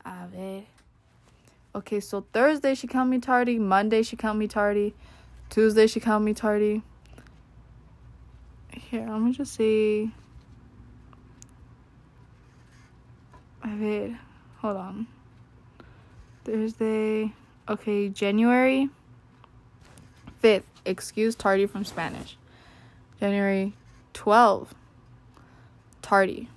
A 0.05 0.27
ver. 0.27 0.63
Okay, 1.77 2.01
so 2.01 2.27
Thursday 2.33 2.75
she 2.75 2.87
count 2.87 3.11
me 3.11 3.19
tardy. 3.19 3.59
Monday 3.59 4.03
she 4.03 4.17
count 4.17 4.39
me 4.39 4.47
tardy. 4.47 4.95
Tuesday 5.49 5.87
she 5.87 6.01
count 6.01 6.25
me 6.25 6.35
tardy. 6.35 6.83
Here, 8.95 9.09
let 9.11 9.21
me 9.23 9.33
just 9.33 9.55
see. 9.55 10.13
A 13.65 13.67
ver. 13.67 14.21
Hold 14.59 14.77
on. 14.77 15.07
Thursday. 16.45 17.33
Okay, 17.69 18.09
January 18.09 18.89
5th. 20.41 20.63
Excuse 20.85 21.35
tardy 21.35 21.67
from 21.67 21.85
Spanish. 21.85 22.37
January 23.19 23.75
12. 24.13 24.73
Tardy. 26.01 26.49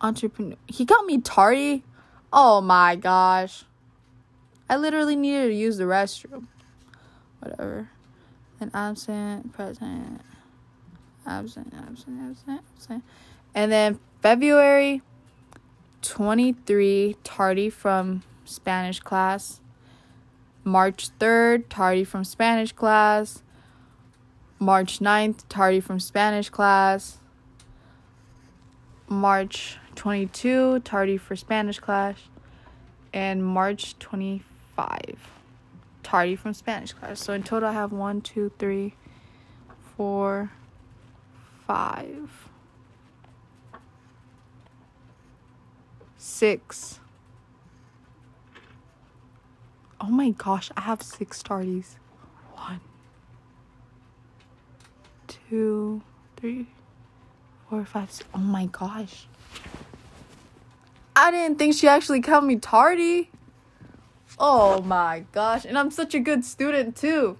Entrepreneur. 0.00 0.56
He 0.66 0.86
called 0.86 1.04
me 1.04 1.20
tardy? 1.20 1.84
Oh 2.32 2.62
my 2.62 2.96
gosh. 2.96 3.66
I 4.70 4.76
literally 4.76 5.14
needed 5.14 5.48
to 5.48 5.54
use 5.54 5.76
the 5.76 5.84
restroom. 5.84 6.46
Whatever. 7.40 7.90
And 8.58 8.70
absent, 8.72 9.52
present, 9.52 10.22
absent, 11.26 11.72
absent, 11.76 12.20
absent, 12.20 12.60
absent. 12.76 13.04
And 13.54 13.70
then 13.70 13.98
February 14.20 15.02
23, 16.02 17.16
tardy 17.24 17.70
from 17.70 18.22
Spanish 18.44 19.00
class. 19.00 19.60
March 20.64 21.10
3rd, 21.18 21.64
tardy 21.68 22.04
from 22.04 22.24
Spanish 22.24 22.72
class. 22.72 23.42
March 24.58 24.98
9th, 24.98 25.44
tardy 25.48 25.80
from 25.80 26.00
Spanish 26.00 26.48
class. 26.48 27.18
March 29.08 29.78
22, 29.94 30.80
tardy 30.80 31.16
for 31.16 31.36
Spanish 31.36 31.78
class. 31.78 32.16
And 33.12 33.44
March 33.44 33.98
25, 33.98 35.30
tardy 36.02 36.36
from 36.36 36.54
Spanish 36.54 36.92
class. 36.92 37.20
So 37.20 37.32
in 37.32 37.42
total, 37.42 37.68
I 37.68 37.72
have 37.72 37.92
one, 37.92 38.20
two, 38.20 38.50
three, 38.58 38.94
four, 39.96 40.50
five, 41.66 42.30
six. 46.16 47.00
Oh 50.00 50.08
my 50.08 50.30
gosh, 50.30 50.70
I 50.76 50.82
have 50.82 51.02
six 51.02 51.42
tardies. 51.42 51.96
One 52.54 52.80
two, 55.48 56.02
three, 56.36 56.66
four, 57.68 57.84
five, 57.84 58.10
six. 58.10 58.28
Oh 58.34 58.38
my 58.38 58.66
gosh. 58.66 59.26
I 61.16 61.30
didn't 61.30 61.58
think 61.58 61.74
she 61.74 61.86
actually 61.86 62.20
called 62.20 62.44
me 62.44 62.56
tardy. 62.56 63.30
Oh 64.38 64.82
my 64.82 65.24
gosh. 65.32 65.64
And 65.64 65.78
I'm 65.78 65.90
such 65.90 66.14
a 66.14 66.20
good 66.20 66.44
student 66.44 66.96
too. 66.96 67.36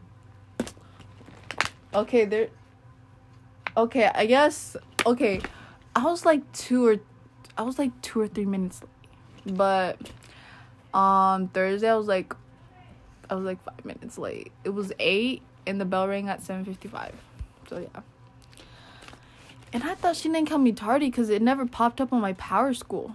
Okay, 1.92 2.24
there. 2.24 2.48
Okay, 3.76 4.10
I 4.14 4.26
guess. 4.26 4.76
Okay, 5.04 5.40
I 5.94 6.04
was 6.04 6.24
like 6.24 6.50
two 6.52 6.86
or. 6.86 6.96
I 7.56 7.62
was 7.62 7.78
like 7.78 7.92
two 8.02 8.20
or 8.20 8.28
three 8.28 8.46
minutes 8.46 8.82
late. 8.82 9.56
But 9.56 10.10
on 10.92 11.48
Thursday, 11.48 11.90
I 11.90 11.96
was 11.96 12.08
like. 12.08 12.34
I 13.30 13.34
was 13.34 13.44
like 13.44 13.62
five 13.64 13.84
minutes 13.84 14.18
late. 14.18 14.52
It 14.64 14.70
was 14.70 14.92
eight 14.98 15.40
and 15.66 15.80
the 15.80 15.84
bell 15.84 16.06
rang 16.08 16.28
at 16.28 16.42
7.55. 16.42 17.12
So 17.68 17.78
yeah. 17.78 18.02
And 19.72 19.82
I 19.82 19.94
thought 19.94 20.16
she 20.16 20.28
didn't 20.28 20.48
call 20.48 20.58
me 20.58 20.72
tardy 20.72 21.06
because 21.06 21.30
it 21.30 21.42
never 21.42 21.66
popped 21.66 22.00
up 22.00 22.12
on 22.12 22.20
my 22.20 22.32
PowerSchool. 22.34 23.14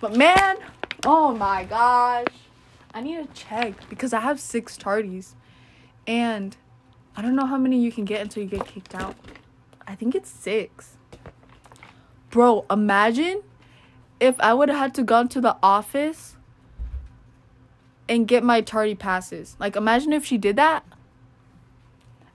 But 0.00 0.16
man, 0.16 0.56
oh 1.04 1.34
my 1.34 1.64
gosh. 1.64 2.26
I 2.94 3.00
need 3.00 3.16
to 3.16 3.40
check 3.40 3.88
because 3.88 4.12
I 4.12 4.20
have 4.20 4.40
six 4.40 4.76
tardies. 4.76 5.34
And 6.06 6.56
I 7.16 7.22
don't 7.22 7.36
know 7.36 7.46
how 7.46 7.58
many 7.58 7.82
you 7.82 7.92
can 7.92 8.04
get 8.04 8.20
until 8.20 8.42
you 8.42 8.48
get 8.48 8.66
kicked 8.66 8.94
out. 8.94 9.16
I 9.92 9.94
think 9.94 10.14
it's 10.14 10.30
six. 10.30 10.96
Bro, 12.30 12.64
imagine 12.70 13.42
if 14.20 14.40
I 14.40 14.54
would 14.54 14.70
have 14.70 14.78
had 14.78 14.94
to 14.94 15.02
go 15.02 15.26
to 15.26 15.38
the 15.38 15.54
office 15.62 16.34
and 18.08 18.26
get 18.26 18.42
my 18.42 18.62
tardy 18.62 18.94
passes. 18.94 19.54
Like 19.60 19.76
imagine 19.76 20.14
if 20.14 20.24
she 20.24 20.38
did 20.38 20.56
that. 20.56 20.82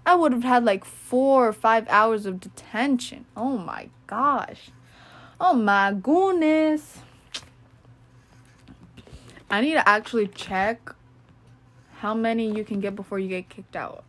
I 0.06 0.14
would 0.14 0.34
have 0.34 0.44
had 0.44 0.66
like 0.66 0.86
four 0.86 1.48
or 1.48 1.52
five 1.52 1.88
hours 1.90 2.28
of 2.28 2.40
detention. 2.40 3.26
Oh 3.36 3.58
my 3.58 3.90
gosh. 4.06 4.70
Oh 5.42 5.56
my 5.56 5.94
goodness. 5.94 7.00
I 9.50 9.62
need 9.62 9.74
to 9.74 9.90
actually 9.90 10.28
check 10.28 10.92
how 11.96 12.14
many 12.14 12.56
you 12.56 12.64
can 12.64 12.82
get 12.82 12.96
before 12.96 13.18
you 13.18 13.30
get 13.30 13.50
kicked 13.50 13.76
out. 13.76 14.04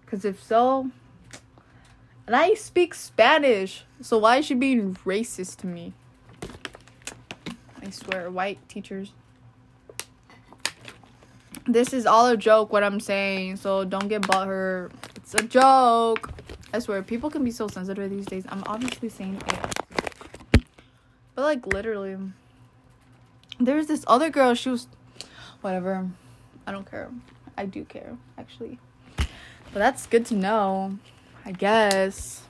Because 0.00 0.24
if 0.24 0.42
so, 0.42 0.90
and 2.26 2.36
I 2.36 2.54
speak 2.54 2.94
Spanish, 2.94 3.84
so 4.00 4.18
why 4.18 4.38
is 4.38 4.46
she 4.46 4.54
being 4.54 4.94
racist 5.04 5.56
to 5.58 5.66
me? 5.66 5.92
I 7.82 7.90
swear, 7.90 8.30
white 8.30 8.66
teachers 8.68 9.12
this 11.66 11.94
is 11.94 12.04
all 12.04 12.26
a 12.26 12.36
joke 12.36 12.70
what 12.70 12.84
i'm 12.84 13.00
saying 13.00 13.56
so 13.56 13.86
don't 13.86 14.08
get 14.08 14.20
butthurt 14.20 14.90
it's 15.16 15.32
a 15.32 15.42
joke 15.42 16.30
i 16.74 16.78
swear 16.78 17.02
people 17.02 17.30
can 17.30 17.42
be 17.42 17.50
so 17.50 17.66
sensitive 17.66 18.10
these 18.10 18.26
days 18.26 18.44
i'm 18.50 18.62
obviously 18.66 19.08
saying 19.08 19.40
it 19.46 19.74
But 21.34 21.42
like 21.42 21.66
literally, 21.66 22.16
there's 23.58 23.86
this 23.86 24.04
other 24.06 24.30
girl. 24.30 24.54
She 24.54 24.70
was, 24.70 24.86
whatever. 25.62 26.08
I 26.66 26.72
don't 26.72 26.88
care. 26.88 27.10
I 27.56 27.66
do 27.66 27.84
care 27.84 28.16
actually. 28.38 28.78
But 29.16 29.80
that's 29.80 30.06
good 30.06 30.24
to 30.26 30.34
know, 30.34 30.98
I 31.44 31.52
guess. 31.52 32.42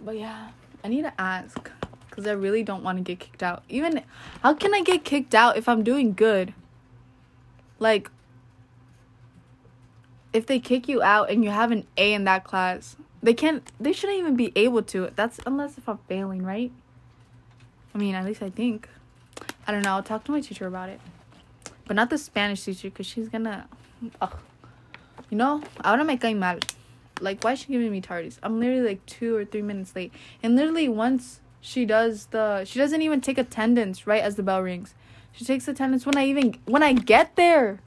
But 0.00 0.18
yeah, 0.18 0.50
I 0.84 0.88
need 0.88 1.02
to 1.02 1.20
ask 1.20 1.70
because 2.08 2.26
I 2.26 2.32
really 2.32 2.62
don't 2.62 2.82
want 2.82 2.98
to 2.98 3.04
get 3.04 3.18
kicked 3.18 3.42
out. 3.42 3.62
Even 3.68 4.02
how 4.42 4.54
can 4.54 4.74
I 4.74 4.82
get 4.82 5.04
kicked 5.04 5.34
out 5.34 5.56
if 5.56 5.68
I'm 5.68 5.82
doing 5.82 6.12
good? 6.12 6.54
Like, 7.78 8.10
if 10.32 10.46
they 10.46 10.58
kick 10.58 10.88
you 10.88 11.02
out 11.02 11.30
and 11.30 11.42
you 11.42 11.50
have 11.50 11.72
an 11.72 11.86
A 11.96 12.12
in 12.12 12.24
that 12.24 12.44
class, 12.44 12.96
they 13.22 13.34
can't. 13.34 13.70
They 13.80 13.92
shouldn't 13.92 14.18
even 14.18 14.36
be 14.36 14.52
able 14.54 14.82
to. 14.84 15.10
That's 15.14 15.40
unless 15.46 15.78
if 15.78 15.88
I'm 15.88 15.98
failing, 16.08 16.42
right? 16.42 16.72
I 17.94 17.98
mean, 17.98 18.14
at 18.14 18.24
least 18.24 18.42
I 18.42 18.50
think. 18.50 18.88
I 19.66 19.72
don't 19.72 19.82
know. 19.82 19.92
I'll 19.92 20.02
talk 20.02 20.24
to 20.24 20.32
my 20.32 20.40
teacher 20.40 20.66
about 20.66 20.88
it, 20.88 21.00
but 21.86 21.96
not 21.96 22.10
the 22.10 22.18
Spanish 22.18 22.64
teacher 22.64 22.90
because 22.90 23.06
she's 23.06 23.28
gonna. 23.28 23.66
Ugh. 24.20 24.36
You 25.28 25.36
know, 25.36 25.62
I 25.80 25.90
wanna 25.90 26.04
make 26.04 26.20
cae 26.20 26.34
mal. 26.34 26.58
Like, 27.20 27.42
why 27.42 27.52
is 27.52 27.60
she 27.60 27.72
giving 27.72 27.90
me 27.90 28.00
tardies? 28.00 28.38
I'm 28.42 28.58
literally 28.58 28.88
like 28.88 29.06
two 29.06 29.36
or 29.36 29.44
three 29.44 29.62
minutes 29.62 29.94
late, 29.94 30.12
and 30.42 30.56
literally 30.56 30.88
once 30.88 31.40
she 31.60 31.84
does 31.84 32.26
the, 32.26 32.64
she 32.64 32.78
doesn't 32.78 33.02
even 33.02 33.20
take 33.20 33.38
attendance 33.38 34.06
right 34.06 34.22
as 34.22 34.36
the 34.36 34.42
bell 34.42 34.62
rings. 34.62 34.94
She 35.32 35.44
takes 35.44 35.68
attendance 35.68 36.06
when 36.06 36.16
I 36.16 36.26
even 36.26 36.58
when 36.64 36.82
I 36.82 36.92
get 36.92 37.36
there. 37.36 37.80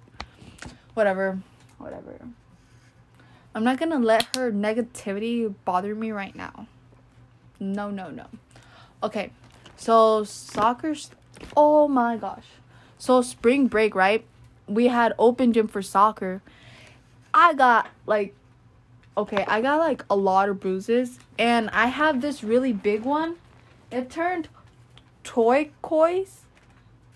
Whatever, 0.93 1.39
whatever. 1.77 2.19
I'm 3.55 3.63
not 3.63 3.79
gonna 3.79 3.99
let 3.99 4.35
her 4.35 4.51
negativity 4.51 5.53
bother 5.65 5.95
me 5.95 6.11
right 6.11 6.35
now. 6.35 6.67
No, 7.59 7.89
no, 7.89 8.09
no. 8.09 8.25
Okay, 9.01 9.31
so 9.75 10.23
soccer's. 10.23 11.11
Oh 11.57 11.87
my 11.87 12.17
gosh. 12.17 12.45
So 12.97 13.21
spring 13.21 13.67
break, 13.67 13.95
right? 13.95 14.25
We 14.67 14.87
had 14.87 15.13
open 15.19 15.51
gym 15.51 15.67
for 15.67 15.81
soccer 15.81 16.41
I 17.33 17.53
got 17.53 17.87
like 18.05 18.35
okay, 19.15 19.45
I 19.47 19.61
got 19.61 19.79
like 19.79 20.03
a 20.09 20.15
lot 20.15 20.49
of 20.49 20.59
bruises 20.59 21.19
and 21.37 21.69
I 21.69 21.87
have 21.87 22.21
this 22.21 22.43
really 22.43 22.73
big 22.73 23.03
one. 23.03 23.35
It 23.91 24.09
turned 24.09 24.49
toy 25.23 25.65
turquoise. 25.81 26.41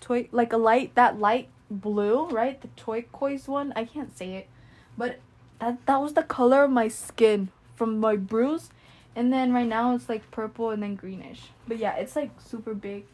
Toy 0.00 0.28
like 0.30 0.52
a 0.52 0.56
light 0.56 0.94
that 0.94 1.18
light 1.18 1.48
blue, 1.70 2.28
right? 2.28 2.60
The 2.60 2.68
toy 2.68 3.02
turquoise 3.02 3.48
one. 3.48 3.72
I 3.74 3.84
can't 3.84 4.16
say 4.16 4.34
it. 4.34 4.48
But 4.96 5.18
that 5.58 5.84
that 5.86 6.00
was 6.00 6.14
the 6.14 6.22
color 6.22 6.64
of 6.64 6.70
my 6.70 6.88
skin 6.88 7.48
from 7.74 7.98
my 8.00 8.16
bruise. 8.16 8.70
And 9.16 9.32
then 9.32 9.52
right 9.52 9.66
now 9.66 9.94
it's 9.94 10.08
like 10.08 10.30
purple 10.30 10.70
and 10.70 10.82
then 10.82 10.94
greenish. 10.94 11.48
But 11.66 11.78
yeah, 11.78 11.96
it's 11.96 12.14
like 12.14 12.30
super 12.40 12.74
big. 12.74 13.04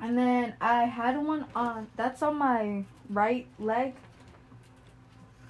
And 0.00 0.18
then 0.18 0.54
I 0.60 0.84
had 0.84 1.16
one 1.24 1.46
on 1.54 1.86
that's 1.96 2.22
on 2.22 2.36
my 2.36 2.84
right 3.08 3.46
leg 3.58 3.94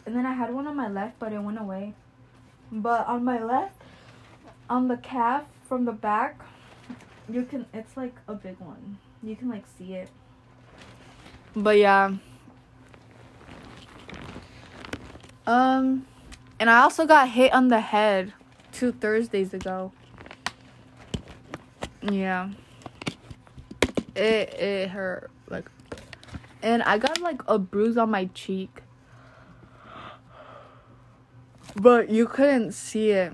and 0.07 0.17
then 0.17 0.27
I 0.27 0.33
had 0.33 0.53
one 0.53 0.67
on 0.67 0.77
my 0.77 0.89
left, 0.89 1.19
but 1.19 1.33
it 1.33 1.39
went 1.39 1.61
away. 1.61 1.95
But 2.71 3.07
on 3.07 3.25
my 3.25 3.43
left, 3.43 3.81
on 4.69 4.89
the 4.89 4.97
calf 4.97 5.45
from 5.69 5.85
the 5.85 5.93
back, 5.93 6.41
you 7.29 7.45
can, 7.45 7.67
it's 7.73 7.97
like 7.97 8.15
a 8.27 8.35
big 8.35 8.59
one. 8.59 8.99
You 9.23 9.37
can 9.37 9.49
like 9.49 9.65
see 9.79 9.95
it. 9.95 10.11
But 11.55 11.79
yeah. 11.79 12.15
Um, 15.47 16.07
and 16.59 16.71
I 16.71 16.81
also 16.81 17.07
got 17.07 17.29
hit 17.29 17.53
on 17.53 17.69
the 17.69 17.81
head 17.81 18.33
two 18.73 18.93
Thursdays 18.93 19.53
ago. 19.53 19.93
Yeah. 22.03 22.51
It 24.15 24.55
it 24.55 24.91
hurt 24.91 25.31
like 25.49 25.71
and 26.63 26.83
I 26.83 26.99
got 26.99 27.21
like 27.21 27.41
a 27.49 27.59
bruise 27.59 27.97
on 27.97 28.11
my 28.11 28.27
cheek 28.27 28.82
but 31.77 32.11
you 32.11 32.27
couldn't 32.27 32.73
see 32.73 33.11
it. 33.11 33.33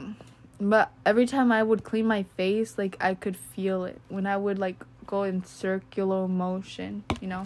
But 0.61 0.90
every 1.07 1.27
time 1.27 1.53
I 1.53 1.62
would 1.62 1.85
clean 1.85 2.07
my 2.07 2.24
face, 2.24 2.79
like 2.79 2.96
I 3.01 3.14
could 3.14 3.37
feel 3.37 3.85
it 3.85 4.01
when 4.09 4.27
I 4.27 4.37
would 4.37 4.59
like 4.59 4.85
go 5.07 5.22
in 5.22 5.44
circular 5.44 6.29
motion, 6.29 7.05
you 7.20 7.29
know. 7.29 7.44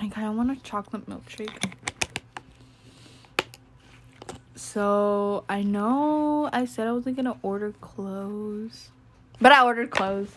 I 0.00 0.08
kind 0.08 0.26
of 0.26 0.34
want 0.34 0.50
a 0.50 0.56
chocolate 0.56 1.08
milkshake. 1.08 1.72
So 4.54 5.44
I 5.48 5.62
know 5.62 6.48
I 6.52 6.64
said 6.64 6.88
I 6.88 6.92
wasn't 6.92 7.16
gonna 7.16 7.36
order 7.42 7.72
clothes, 7.80 8.90
but 9.40 9.52
I 9.52 9.64
ordered 9.64 9.90
clothes. 9.90 10.30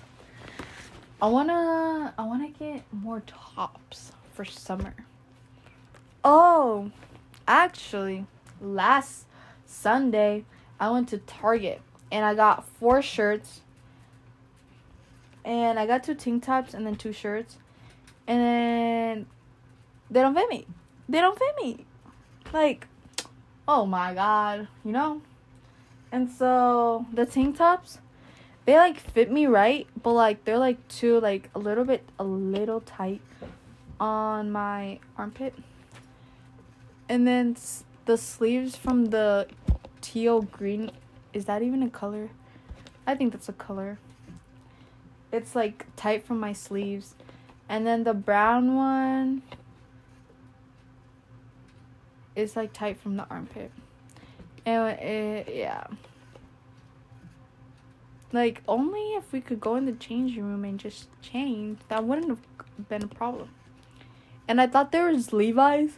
I 1.21 1.27
wanna 1.27 2.13
I 2.17 2.25
wanna 2.25 2.49
get 2.49 2.83
more 2.91 3.21
tops 3.21 4.11
for 4.33 4.45
summer. 4.45 4.93
Oh, 6.23 6.91
actually, 7.47 8.25
last 8.59 9.25
Sunday 9.65 10.45
I 10.79 10.89
went 10.89 11.09
to 11.09 11.17
Target 11.19 11.81
and 12.11 12.25
I 12.25 12.35
got 12.35 12.67
four 12.67 13.01
shirts. 13.01 13.61
And 15.45 15.79
I 15.79 15.85
got 15.85 16.03
two 16.03 16.15
tank 16.15 16.43
tops 16.43 16.73
and 16.73 16.85
then 16.85 16.95
two 16.95 17.13
shirts. 17.13 17.57
And 18.27 18.39
then 18.41 19.25
they 20.11 20.21
don't 20.21 20.35
fit 20.35 20.49
me. 20.49 20.67
They 21.07 21.21
don't 21.21 21.37
fit 21.37 21.55
me. 21.61 21.85
Like, 22.51 22.87
oh 23.67 23.85
my 23.85 24.13
god, 24.13 24.67
you 24.83 24.91
know? 24.91 25.21
And 26.11 26.29
so 26.29 27.05
the 27.13 27.25
tank 27.25 27.57
tops, 27.57 27.99
they 28.65 28.75
like 28.75 28.99
fit 28.99 29.31
me 29.31 29.45
right, 29.45 29.87
but 30.03 30.13
like 30.13 30.43
they're 30.45 30.57
like 30.57 30.85
too 30.87 31.19
like 31.19 31.49
a 31.55 31.59
little 31.59 31.85
bit 31.85 32.03
a 32.19 32.23
little 32.23 32.81
tight 32.81 33.21
on 33.99 34.51
my 34.51 34.99
armpit 35.17 35.55
and 37.09 37.27
then 37.27 37.55
the 38.05 38.17
sleeves 38.17 38.75
from 38.75 39.05
the 39.05 39.47
teal 40.01 40.41
green 40.41 40.91
is 41.33 41.45
that 41.45 41.61
even 41.61 41.83
a 41.83 41.89
color? 41.89 42.29
I 43.05 43.15
think 43.15 43.31
that's 43.31 43.47
a 43.47 43.53
color. 43.53 43.99
It's 45.31 45.55
like 45.55 45.85
tight 45.95 46.25
from 46.25 46.39
my 46.39 46.51
sleeves. 46.51 47.15
And 47.69 47.85
then 47.85 48.03
the 48.05 48.13
brown 48.13 48.75
one 48.75 49.43
is 52.35 52.55
like 52.55 52.73
tight 52.73 52.99
from 52.99 53.17
the 53.17 53.27
armpit. 53.29 53.71
And 54.65 54.99
it, 54.99 55.53
yeah. 55.53 55.85
Like 58.31 58.61
only 58.67 59.13
if 59.13 59.31
we 59.31 59.41
could 59.41 59.59
go 59.59 59.75
in 59.75 59.85
the 59.85 59.91
changing 59.93 60.43
room 60.43 60.65
and 60.65 60.79
just 60.79 61.07
change 61.21 61.79
that 61.89 62.03
wouldn't 62.03 62.29
have 62.29 62.89
been 62.89 63.03
a 63.03 63.07
problem. 63.07 63.49
And 64.47 64.61
i 64.61 64.65
thought 64.65 64.91
there 64.91 65.05
was 65.05 65.33
levi's 65.33 65.97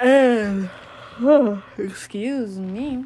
and 0.00 0.70
oh, 1.20 1.62
excuse 1.78 2.58
me. 2.58 3.04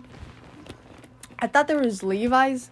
I 1.38 1.46
thought 1.46 1.68
there 1.68 1.79
was 1.79 2.03
Levi's 2.03 2.70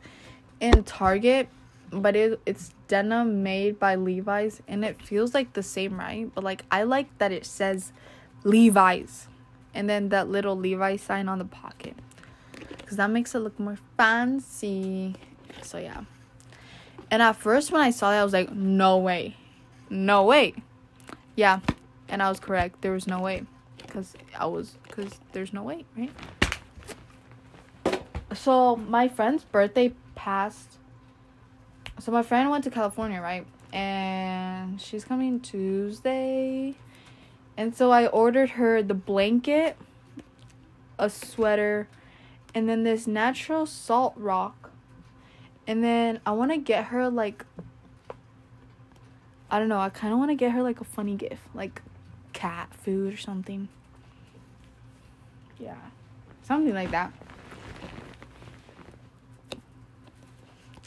in 0.61 0.85
Target, 0.85 1.48
but 1.90 2.16
it 2.16 2.40
it's 2.46 2.72
denim 2.88 3.42
made 3.42 3.79
by 3.79 3.94
Levi's 3.94 4.62
and 4.68 4.85
it 4.85 5.00
feels 5.03 5.35
like 5.35 5.53
the 5.53 5.62
same, 5.62 5.98
right? 5.98 6.31
But 6.35 6.44
like 6.44 6.64
I 6.70 6.85
like 6.85 7.16
that 7.18 7.33
it 7.33 7.44
says 7.44 7.92
Levi's 8.44 9.29
and 9.74 9.88
then 9.88 10.09
that 10.11 10.29
little 10.29 10.57
Levi 10.57 10.96
sign 10.96 11.29
on 11.29 11.38
the 11.38 11.44
pocket. 11.44 11.96
Cuz 12.87 12.96
that 12.96 13.11
makes 13.11 13.35
it 13.35 13.40
look 13.40 13.59
more 13.59 13.79
fancy. 13.96 15.16
So 15.62 15.79
yeah. 15.79 16.03
And 17.11 17.22
at 17.22 17.37
first 17.37 17.72
when 17.72 17.83
I 17.83 17.90
saw 17.90 18.11
that 18.11 18.20
I 18.20 18.24
was 18.24 18.33
like, 18.33 18.53
"No 18.53 18.96
way. 18.96 19.37
No 19.90 20.24
way." 20.24 20.55
Yeah. 21.37 21.61
And 22.09 22.22
I 22.22 22.29
was 22.29 22.40
correct. 22.40 22.81
There 22.81 22.92
was 22.92 23.07
no 23.07 23.20
way 23.20 23.44
because 23.94 24.14
I 24.37 24.46
was 24.46 24.76
because 24.83 25.20
there's 25.33 25.52
no 25.52 25.62
way, 25.62 25.85
right? 25.96 26.11
So 28.35 28.74
my 28.74 29.07
friend's 29.07 29.44
birthday 29.44 29.92
passed. 30.16 30.78
So 32.00 32.11
my 32.11 32.22
friend 32.22 32.50
went 32.50 32.64
to 32.64 32.70
California, 32.70 33.20
right? 33.20 33.46
And 33.72 34.80
she's 34.80 35.04
coming 35.04 35.38
Tuesday. 35.38 36.74
And 37.57 37.76
so 37.76 37.92
I 37.92 38.09
ordered 38.09 38.50
her 38.50 38.83
the 38.83 38.94
blanket, 38.94 39.76
a 40.98 41.09
sweater, 41.09 41.87
and 42.52 42.68
then 42.68 42.83
this 42.83 43.07
natural 43.07 43.64
salt 43.64 44.14
rock. 44.16 44.72
And 45.68 45.85
then 45.85 46.20
I 46.26 46.33
want 46.33 46.50
to 46.50 46.59
get 46.59 46.87
her 46.87 47.09
like 47.09 47.44
I 49.48 49.61
don't 49.61 49.68
know, 49.68 49.78
I 49.78 49.88
kind 49.88 50.12
of 50.12 50.18
want 50.18 50.33
to 50.33 50.35
get 50.35 50.50
her 50.50 50.64
like 50.64 50.80
a 50.80 50.85
funny 50.85 51.14
gift, 51.14 51.42
like 51.54 51.80
cat 52.33 52.74
food 52.74 53.14
or 53.14 53.16
something. 53.16 53.68
Yeah. 55.58 55.76
Something 56.42 56.74
like 56.74 56.90
that. 56.90 57.12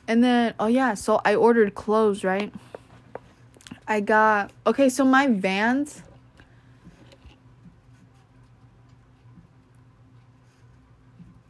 And 0.07 0.23
then, 0.23 0.53
oh 0.59 0.67
yeah, 0.67 0.93
so 0.93 1.19
I 1.25 1.35
ordered 1.35 1.75
clothes, 1.75 2.23
right? 2.23 2.53
I 3.87 3.99
got, 3.99 4.51
okay, 4.65 4.89
so 4.89 5.03
my 5.05 5.27
vans. 5.27 6.03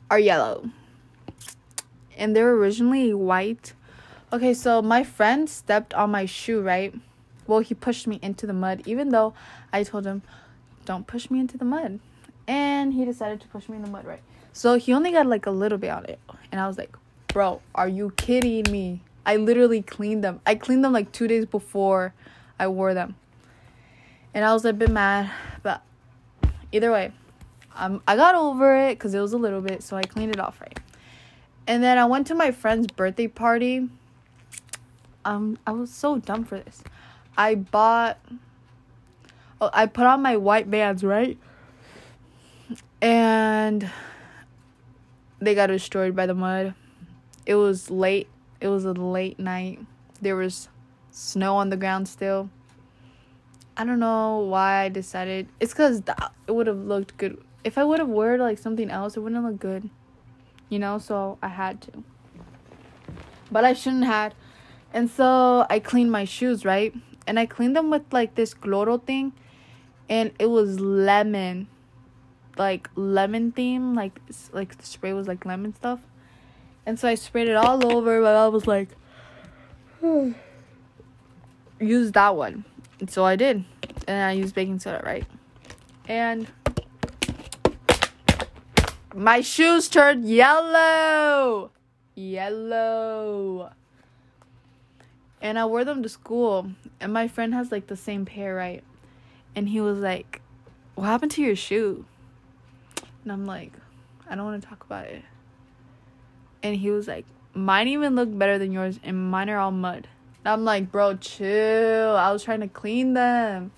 Are 0.10 0.20
yellow. 0.20 0.70
and 2.18 2.36
they're 2.36 2.52
originally 2.54 3.14
white. 3.14 3.74
Okay, 4.34 4.54
so 4.54 4.82
my 4.82 5.04
friend 5.04 5.50
stepped 5.50 5.94
on 5.94 6.12
my 6.12 6.26
shoe, 6.26 6.62
right? 6.62 6.94
Well, 7.46 7.60
he 7.60 7.74
pushed 7.74 8.08
me 8.08 8.20
into 8.22 8.46
the 8.46 8.54
mud, 8.54 8.84
even 8.86 9.10
though 9.10 9.34
I 9.72 9.84
told 9.84 10.06
him, 10.06 10.22
don't 10.86 11.08
push 11.08 11.30
me 11.30 11.40
into 11.40 11.58
the 11.58 11.66
mud. 11.66 12.00
And 12.48 12.94
he 12.94 13.06
decided 13.06 13.42
to 13.42 13.48
push 13.48 13.68
me 13.68 13.76
in 13.76 13.84
the 13.84 13.90
mud, 13.90 14.06
right? 14.06 14.22
So 14.54 14.78
he 14.78 14.94
only 14.94 15.12
got 15.12 15.28
like 15.28 15.46
a 15.46 15.52
little 15.52 15.78
bit 15.78 15.90
on 15.90 16.06
it. 16.06 16.20
And 16.52 16.62
I 16.62 16.68
was 16.68 16.78
like, 16.78 16.96
bro, 17.28 17.62
are 17.76 17.88
you 17.88 18.12
kidding 18.18 18.72
me? 18.72 19.02
I 19.26 19.36
literally 19.36 19.82
cleaned 19.82 20.24
them. 20.24 20.40
I 20.46 20.56
cleaned 20.56 20.84
them 20.84 20.94
like 20.94 21.12
two 21.12 21.28
days 21.28 21.46
before 21.46 22.14
I 22.58 22.68
wore 22.68 22.94
them. 22.94 23.16
And 24.34 24.46
I 24.46 24.54
was 24.54 24.66
a 24.66 24.74
bit 24.74 24.90
mad, 24.90 25.30
but 25.64 25.82
either 26.72 26.92
way, 26.92 27.12
um, 27.76 28.02
I 28.08 28.16
got 28.16 28.36
over 28.36 28.76
it 28.76 28.98
because 28.98 29.14
it 29.14 29.20
was 29.20 29.34
a 29.34 29.38
little 29.38 29.62
bit, 29.62 29.84
so 29.84 29.98
I 29.98 30.04
cleaned 30.04 30.34
it 30.34 30.40
off 30.40 30.60
right. 30.62 30.80
And 31.68 31.84
then 31.84 31.98
I 31.98 32.06
went 32.06 32.28
to 32.28 32.36
my 32.36 32.52
friend's 32.52 32.88
birthday 32.88 33.28
party. 33.28 33.90
Um, 35.26 35.58
I 35.68 35.72
was 35.72 35.92
so 35.92 36.18
dumb 36.18 36.46
for 36.46 36.58
this. 36.60 36.82
I 37.38 37.56
bought. 37.56 38.18
Oh, 39.60 39.70
I 39.74 39.86
put 39.86 40.06
on 40.06 40.22
my 40.22 40.38
white 40.38 40.68
Vans 40.68 41.04
right? 41.04 41.38
And 43.02 43.90
they 45.40 45.54
got 45.54 45.68
destroyed 45.68 46.16
by 46.16 46.26
the 46.26 46.34
mud. 46.34 46.74
It 47.46 47.56
was 47.56 47.90
late. 47.90 48.28
It 48.60 48.70
was 48.70 48.86
a 48.86 48.94
late 48.94 49.40
night. 49.40 49.80
There 50.22 50.36
was 50.36 50.68
snow 51.12 51.56
on 51.58 51.70
the 51.70 51.78
ground 51.78 52.08
still. 52.08 52.50
I 53.76 53.86
don't 53.86 54.00
know 54.00 54.40
why 54.40 54.84
I 54.84 54.90
decided. 54.90 55.48
It's 55.60 55.74
because 55.74 56.02
it 56.48 56.52
would 56.52 56.66
have 56.66 56.80
looked 56.80 57.18
good. 57.18 57.40
If 57.64 57.78
I 57.78 57.84
would 57.84 58.00
have 58.00 58.08
worn 58.08 58.40
like 58.40 58.58
something 58.58 58.90
else, 58.90 59.16
it 59.16 59.20
wouldn't 59.20 59.44
look 59.44 59.60
good. 59.60 59.90
You 60.70 60.80
know, 60.80 60.98
so 60.98 61.38
I 61.42 61.50
had 61.50 61.82
to. 61.84 62.04
But 63.52 63.64
I 63.64 63.74
shouldn't 63.74 64.06
have. 64.06 64.34
And 64.92 65.10
so 65.10 65.68
I 65.70 65.80
cleaned 65.80 66.12
my 66.12 66.26
shoes, 66.26 66.66
right? 66.66 66.94
And 67.28 67.40
I 67.40 67.46
cleaned 67.46 67.76
them 67.76 67.92
with 67.92 68.04
like 68.12 68.34
this 68.34 68.56
cloro 68.56 69.06
thing. 69.06 69.34
And 70.10 70.32
it 70.40 70.48
was 70.48 70.80
lemon. 70.80 71.68
Like 72.58 72.90
lemon 72.96 73.52
theme. 73.52 73.94
Like 73.94 74.20
like 74.52 74.78
the 74.78 74.86
spray 74.86 75.14
was 75.14 75.28
like 75.28 75.46
lemon 75.46 75.76
stuff. 75.76 76.00
And 76.86 76.98
so 76.98 77.08
I 77.08 77.16
sprayed 77.16 77.50
it 77.50 77.56
all 77.56 77.92
over, 77.92 78.22
but 78.22 78.36
I 78.36 78.48
was 78.48 78.66
like, 78.66 78.90
use 81.80 82.12
that 82.14 82.36
one. 82.36 82.64
And 83.00 83.12
so 83.12 83.26
I 83.26 83.36
did. 83.36 83.66
And 84.08 84.24
I 84.24 84.32
used 84.32 84.56
baking 84.56 84.80
soda, 84.80 85.02
right? 85.06 85.26
And 86.08 86.48
my 89.14 89.42
shoes 89.42 89.90
turned 89.90 90.30
yellow. 90.30 91.72
Yellow. 92.16 93.72
And 95.42 95.60
I 95.60 95.66
wore 95.66 95.84
them 95.84 96.04
to 96.04 96.10
school. 96.10 96.72
And 97.00 97.12
my 97.12 97.28
friend 97.28 97.54
has 97.54 97.72
like 97.72 97.88
the 97.88 97.98
same 97.98 98.26
pair, 98.26 98.56
right? 98.56 98.84
And 99.56 99.70
he 99.70 99.82
was 99.82 100.00
like, 100.00 100.42
What 100.96 101.06
happened 101.06 101.32
to 101.32 101.42
your 101.42 101.56
shoe? 101.56 102.06
And 103.28 103.34
I'm 103.34 103.46
like, 103.46 103.74
I 104.30 104.36
don't 104.36 104.46
want 104.46 104.64
to 104.64 104.70
talk 104.70 104.86
about 104.86 105.06
it. 105.08 105.22
And 106.64 106.78
he 106.78 106.92
was 106.92 107.10
like, 107.10 107.26
Mine 107.54 107.90
even 107.90 108.16
look 108.16 108.30
better 108.38 108.58
than 108.58 108.72
yours, 108.72 109.02
and 109.04 109.30
mine 109.30 109.50
are 109.50 109.58
all 109.58 109.70
mud. 109.70 110.08
And 110.46 110.54
I'm 110.54 110.64
like, 110.64 110.94
bro, 110.94 111.18
chill. 111.18 112.16
I 112.16 112.32
was 112.32 112.42
trying 112.42 112.62
to 112.62 112.70
clean 112.70 113.16
them. 113.16 113.72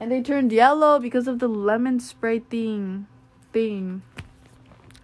And 0.00 0.10
they 0.10 0.22
turned 0.22 0.50
yellow 0.50 0.98
because 0.98 1.28
of 1.28 1.38
the 1.38 1.46
lemon 1.46 2.00
spray 2.00 2.40
thing. 2.40 3.06
Thing. 3.52 4.02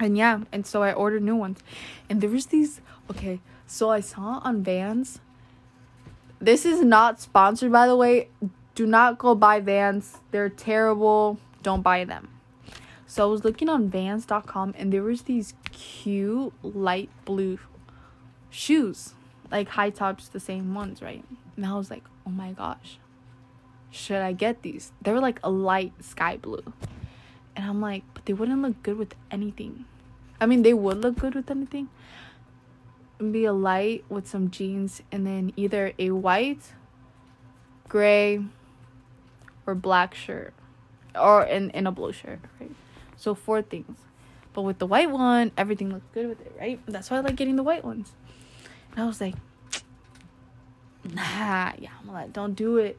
And 0.00 0.18
yeah, 0.18 0.40
and 0.50 0.66
so 0.66 0.82
I 0.82 0.92
ordered 0.92 1.22
new 1.22 1.36
ones. 1.36 1.60
And 2.10 2.20
there 2.20 2.30
was 2.30 2.46
these 2.46 2.80
okay, 3.08 3.38
so 3.68 3.90
I 3.90 4.00
saw 4.00 4.40
on 4.42 4.64
Vans. 4.64 5.20
This 6.40 6.66
is 6.66 6.82
not 6.82 7.20
sponsored 7.20 7.70
by 7.70 7.86
the 7.86 7.94
way. 7.94 8.30
Do 8.74 8.84
not 8.84 9.16
go 9.16 9.36
buy 9.36 9.60
Vans. 9.60 10.18
They're 10.32 10.48
terrible. 10.48 11.38
Don't 11.62 11.82
buy 11.82 12.04
them. 12.04 12.30
So 13.06 13.28
I 13.28 13.30
was 13.30 13.44
looking 13.44 13.68
on 13.68 13.88
vans.com 13.88 14.74
and 14.76 14.92
there 14.92 15.02
was 15.02 15.22
these 15.22 15.54
cute 15.72 16.52
light 16.62 17.10
blue 17.24 17.58
shoes 18.50 19.14
like 19.50 19.68
high 19.68 19.90
tops, 19.90 20.28
the 20.28 20.40
same 20.40 20.74
ones, 20.74 21.02
right? 21.02 21.24
And 21.56 21.66
I 21.66 21.74
was 21.74 21.90
like, 21.90 22.04
oh 22.26 22.30
my 22.30 22.52
gosh, 22.52 22.98
should 23.90 24.22
I 24.22 24.32
get 24.32 24.62
these? 24.62 24.92
They 25.02 25.12
were 25.12 25.20
like 25.20 25.40
a 25.42 25.50
light 25.50 25.92
sky 26.00 26.36
blue. 26.36 26.72
And 27.54 27.64
I'm 27.64 27.80
like, 27.80 28.02
but 28.12 28.26
they 28.26 28.32
wouldn't 28.32 28.60
look 28.62 28.82
good 28.82 28.98
with 28.98 29.14
anything. 29.30 29.86
I 30.40 30.46
mean, 30.46 30.62
they 30.62 30.74
would 30.74 30.98
look 30.98 31.18
good 31.18 31.34
with 31.34 31.50
anything. 31.50 31.88
It'd 33.18 33.32
be 33.32 33.46
a 33.46 33.52
light 33.52 34.04
with 34.10 34.28
some 34.28 34.50
jeans 34.50 35.02
and 35.10 35.26
then 35.26 35.52
either 35.56 35.92
a 35.98 36.10
white, 36.10 36.72
gray, 37.88 38.44
or 39.66 39.74
black 39.74 40.14
shirt. 40.14 40.52
Or 41.14 41.42
in, 41.44 41.70
in 41.70 41.86
a 41.86 41.92
blue 41.92 42.12
shirt, 42.12 42.40
right? 42.60 42.70
So 43.16 43.34
four 43.34 43.62
things. 43.62 43.98
But 44.52 44.62
with 44.62 44.78
the 44.78 44.86
white 44.86 45.10
one, 45.10 45.52
everything 45.56 45.92
looks 45.92 46.06
good 46.14 46.28
with 46.28 46.40
it, 46.40 46.56
right? 46.58 46.80
That's 46.86 47.10
why 47.10 47.18
I 47.18 47.20
like 47.20 47.36
getting 47.36 47.56
the 47.56 47.62
white 47.62 47.84
ones. 47.84 48.12
And 48.92 49.00
I 49.00 49.06
was 49.06 49.20
like, 49.20 49.34
nah, 51.04 51.72
yeah, 51.78 51.90
I'm 52.00 52.12
like, 52.12 52.32
don't 52.32 52.54
do 52.54 52.78
it. 52.78 52.98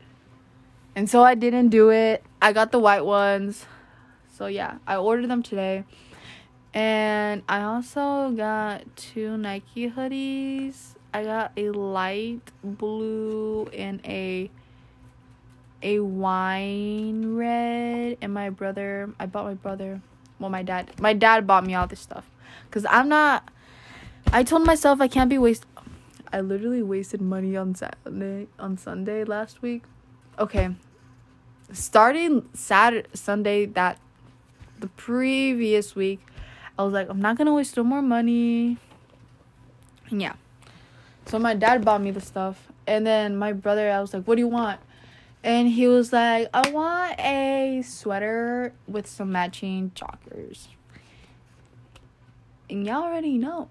And 0.95 1.10
so 1.10 1.23
I 1.23 1.36
didn't 1.36 1.69
do 1.69 1.89
it. 1.89 2.23
I 2.41 2.53
got 2.53 2.71
the 2.71 2.80
white 2.80 3.06
ones. 3.06 3.65
So 4.36 4.45
yeah, 4.45 4.77
I 4.86 4.97
ordered 4.97 5.30
them 5.30 5.41
today. 5.41 5.84
And 6.73 7.41
I 7.49 7.63
also 7.63 8.32
got 8.32 8.84
two 8.95 9.38
Nike 9.38 9.89
hoodies. 9.89 10.95
I 11.13 11.23
got 11.23 11.51
a 11.58 11.71
light 11.71 12.51
blue 12.63 13.67
and 13.73 13.99
a 14.06 14.51
a 15.81 15.99
wine 15.99 17.35
red 17.35 18.17
and 18.21 18.33
my 18.33 18.49
brother 18.49 19.13
I 19.19 19.25
bought 19.25 19.45
my 19.45 19.53
brother 19.53 20.01
well 20.39 20.49
my 20.49 20.63
dad 20.63 20.99
my 20.99 21.13
dad 21.13 21.45
bought 21.45 21.65
me 21.65 21.75
all 21.75 21.87
this 21.87 21.99
stuff 21.99 22.25
cuz 22.71 22.85
I'm 22.89 23.09
not 23.09 23.49
I 24.31 24.43
told 24.43 24.65
myself 24.65 24.99
I 25.01 25.07
can't 25.07 25.29
be 25.29 25.37
waste 25.37 25.65
I 26.31 26.41
literally 26.41 26.83
wasted 26.83 27.21
money 27.21 27.55
on 27.55 27.75
Saturday 27.75 28.47
on 28.59 28.77
Sunday 28.77 29.23
last 29.23 29.61
week. 29.61 29.83
Okay. 30.37 30.75
Starting 31.71 32.47
Saturday 32.53 33.07
Sunday 33.13 33.65
that 33.65 33.99
the 34.79 34.87
previous 34.87 35.95
week, 35.95 36.19
I 36.77 36.83
was 36.83 36.93
like, 36.93 37.09
I'm 37.09 37.21
not 37.21 37.37
gonna 37.37 37.53
waste 37.53 37.77
no 37.77 37.83
more 37.83 38.01
money. 38.01 38.77
Yeah. 40.09 40.33
So 41.25 41.39
my 41.39 41.53
dad 41.53 41.83
bought 41.83 42.01
me 42.01 42.11
the 42.11 42.21
stuff. 42.21 42.67
And 42.85 43.05
then 43.05 43.37
my 43.37 43.53
brother, 43.53 43.91
I 43.91 43.99
was 43.99 44.13
like, 44.13 44.25
What 44.25 44.35
do 44.35 44.41
you 44.41 44.47
want? 44.47 44.79
And 45.47 45.69
he 45.69 45.88
was 45.88 46.12
like, 46.12 46.49
I 46.53 46.69
want 46.71 47.17
a 47.21 47.81
sweater 47.81 48.73
with 48.86 49.07
some 49.07 49.31
matching 49.31 49.93
joggers. 49.95 50.67
And 52.69 52.86
y'all 52.86 53.03
already 53.03 53.38
know. 53.38 53.69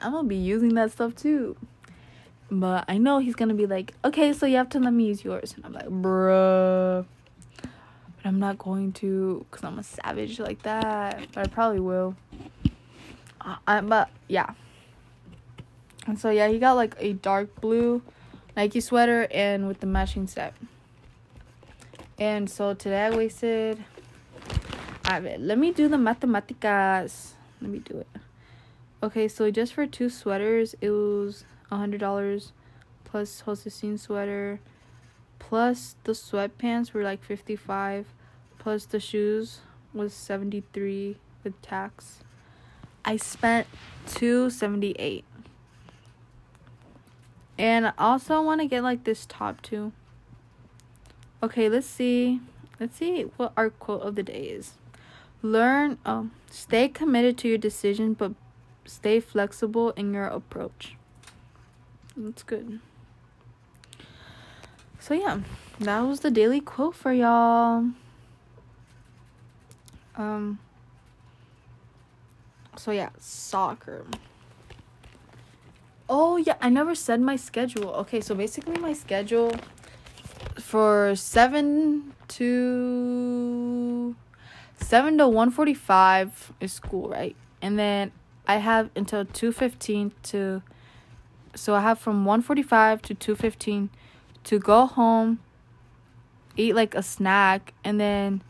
I'm 0.00 0.10
gonna 0.10 0.26
be 0.26 0.34
using 0.34 0.74
that 0.74 0.90
stuff 0.90 1.14
too. 1.14 1.56
But 2.50 2.86
I 2.88 2.98
know 2.98 3.20
he's 3.20 3.36
gonna 3.36 3.54
be 3.54 3.66
like, 3.66 3.94
okay, 4.04 4.32
so 4.32 4.46
you 4.46 4.56
have 4.56 4.68
to 4.70 4.80
let 4.80 4.92
me 4.92 5.04
use 5.06 5.24
yours. 5.24 5.54
And 5.54 5.64
I'm 5.64 5.72
like, 5.72 5.86
bruh. 5.86 7.06
But 7.62 7.70
I'm 8.24 8.40
not 8.40 8.58
going 8.58 8.94
to 8.94 9.46
because 9.48 9.64
I'm 9.64 9.78
a 9.78 9.84
savage 9.84 10.40
like 10.40 10.60
that. 10.62 11.20
But 11.34 11.46
I 11.46 11.48
probably 11.48 11.78
will. 11.78 12.16
Uh, 13.40 13.54
I, 13.64 13.80
but 13.80 14.10
yeah. 14.26 14.54
And 16.08 16.18
so 16.18 16.30
yeah, 16.30 16.48
he 16.48 16.58
got 16.58 16.72
like 16.72 16.96
a 16.98 17.12
dark 17.12 17.60
blue 17.60 18.02
Nike 18.56 18.80
sweater 18.80 19.28
and 19.30 19.68
with 19.68 19.80
the 19.80 19.86
matching 19.86 20.26
set. 20.26 20.54
And 22.18 22.48
so 22.48 22.72
today 22.72 23.04
I 23.04 23.10
wasted. 23.10 23.84
I 25.04 25.20
let 25.20 25.58
me 25.58 25.72
do 25.72 25.88
the 25.88 25.98
mathematicas. 25.98 27.32
Let 27.60 27.70
me 27.70 27.80
do 27.80 27.98
it. 27.98 28.08
Okay, 29.02 29.28
so 29.28 29.50
just 29.50 29.74
for 29.74 29.86
two 29.86 30.08
sweaters, 30.08 30.74
it 30.80 30.88
was 30.88 31.44
a 31.70 31.76
hundred 31.76 32.00
dollars 32.00 32.52
plus 33.04 33.42
Josecine 33.42 33.98
sweater, 33.98 34.58
plus 35.38 35.96
the 36.04 36.12
sweatpants 36.12 36.92
were 36.92 37.02
like 37.02 37.22
fifty 37.22 37.56
five, 37.56 38.06
plus 38.58 38.86
the 38.86 38.98
shoes 38.98 39.60
was 39.92 40.14
seventy 40.14 40.64
three 40.72 41.18
with 41.44 41.60
tax. 41.60 42.20
I 43.04 43.18
spent 43.18 43.66
two 44.06 44.48
seventy 44.48 44.96
eight. 44.98 45.24
And 47.58 47.92
also 47.98 48.42
want 48.42 48.60
to 48.60 48.66
get 48.66 48.82
like 48.82 49.04
this 49.04 49.26
top 49.26 49.62
too. 49.62 49.92
Okay, 51.42 51.68
let's 51.68 51.86
see. 51.86 52.40
Let's 52.78 52.96
see 52.96 53.22
what 53.36 53.52
our 53.56 53.70
quote 53.70 54.02
of 54.02 54.14
the 54.14 54.22
day 54.22 54.42
is. 54.44 54.74
Learn, 55.42 55.98
um, 56.04 56.32
stay 56.50 56.88
committed 56.88 57.38
to 57.38 57.48
your 57.48 57.58
decision, 57.58 58.14
but 58.14 58.32
stay 58.84 59.20
flexible 59.20 59.90
in 59.90 60.12
your 60.12 60.26
approach. 60.26 60.96
That's 62.16 62.42
good. 62.42 62.80
So, 64.98 65.14
yeah, 65.14 65.40
that 65.78 66.00
was 66.00 66.20
the 66.20 66.30
daily 66.30 66.60
quote 66.60 66.94
for 66.94 67.12
y'all. 67.12 67.90
Um, 70.16 70.58
so, 72.76 72.90
yeah, 72.90 73.10
soccer. 73.20 74.04
Oh 76.08 76.36
yeah, 76.36 76.54
I 76.60 76.68
never 76.68 76.94
said 76.94 77.20
my 77.20 77.36
schedule. 77.36 77.90
Okay, 78.06 78.20
so 78.20 78.34
basically 78.34 78.78
my 78.78 78.92
schedule 78.92 79.52
for 80.60 81.16
7 81.16 82.14
to 82.28 84.14
7 84.80 85.18
to 85.18 85.24
1:45 85.26 86.52
is 86.60 86.72
school, 86.72 87.08
right? 87.08 87.34
And 87.60 87.76
then 87.78 88.12
I 88.46 88.56
have 88.58 88.90
until 88.94 89.24
2:15 89.24 90.12
to 90.30 90.62
so 91.54 91.74
I 91.74 91.80
have 91.80 91.98
from 91.98 92.24
1:45 92.24 93.02
to 93.02 93.14
2:15 93.14 93.88
to 94.44 94.58
go 94.60 94.86
home, 94.86 95.40
eat 96.56 96.76
like 96.76 96.94
a 96.94 97.02
snack 97.02 97.74
and 97.82 97.98
then 97.98 98.42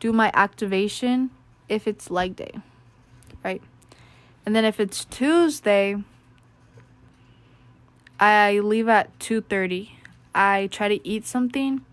do 0.00 0.12
my 0.12 0.30
activation 0.32 1.30
if 1.68 1.86
it's 1.86 2.10
leg 2.10 2.36
day. 2.36 2.54
Right? 3.44 3.60
And 4.46 4.56
then 4.56 4.64
if 4.64 4.80
it's 4.80 5.04
Tuesday, 5.04 6.02
I 8.18 8.60
leave 8.60 8.88
at 8.88 9.18
2:30. 9.18 9.90
I 10.34 10.68
try 10.70 10.88
to 10.88 11.06
eat 11.06 11.26
something 11.26 11.84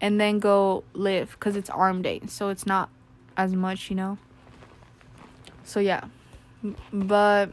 and 0.00 0.20
then 0.20 0.38
go 0.38 0.84
live 0.92 1.38
cuz 1.40 1.56
it's 1.56 1.70
arm 1.70 2.02
day. 2.02 2.20
So 2.26 2.48
it's 2.48 2.66
not 2.66 2.88
as 3.36 3.54
much, 3.54 3.90
you 3.90 3.96
know. 3.96 4.18
So 5.64 5.80
yeah. 5.80 6.04
But 6.92 7.50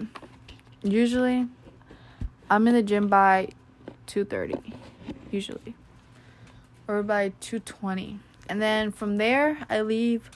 usually 0.81 1.47
I'm 2.49 2.67
in 2.67 2.73
the 2.73 2.83
gym 2.83 3.07
by 3.07 3.49
2:30 4.07 4.73
usually 5.31 5.75
or 6.87 7.03
by 7.03 7.33
2:20. 7.41 8.19
And 8.47 8.61
then 8.61 8.91
from 8.91 9.17
there 9.17 9.65
I 9.69 9.81
leave 9.81 10.29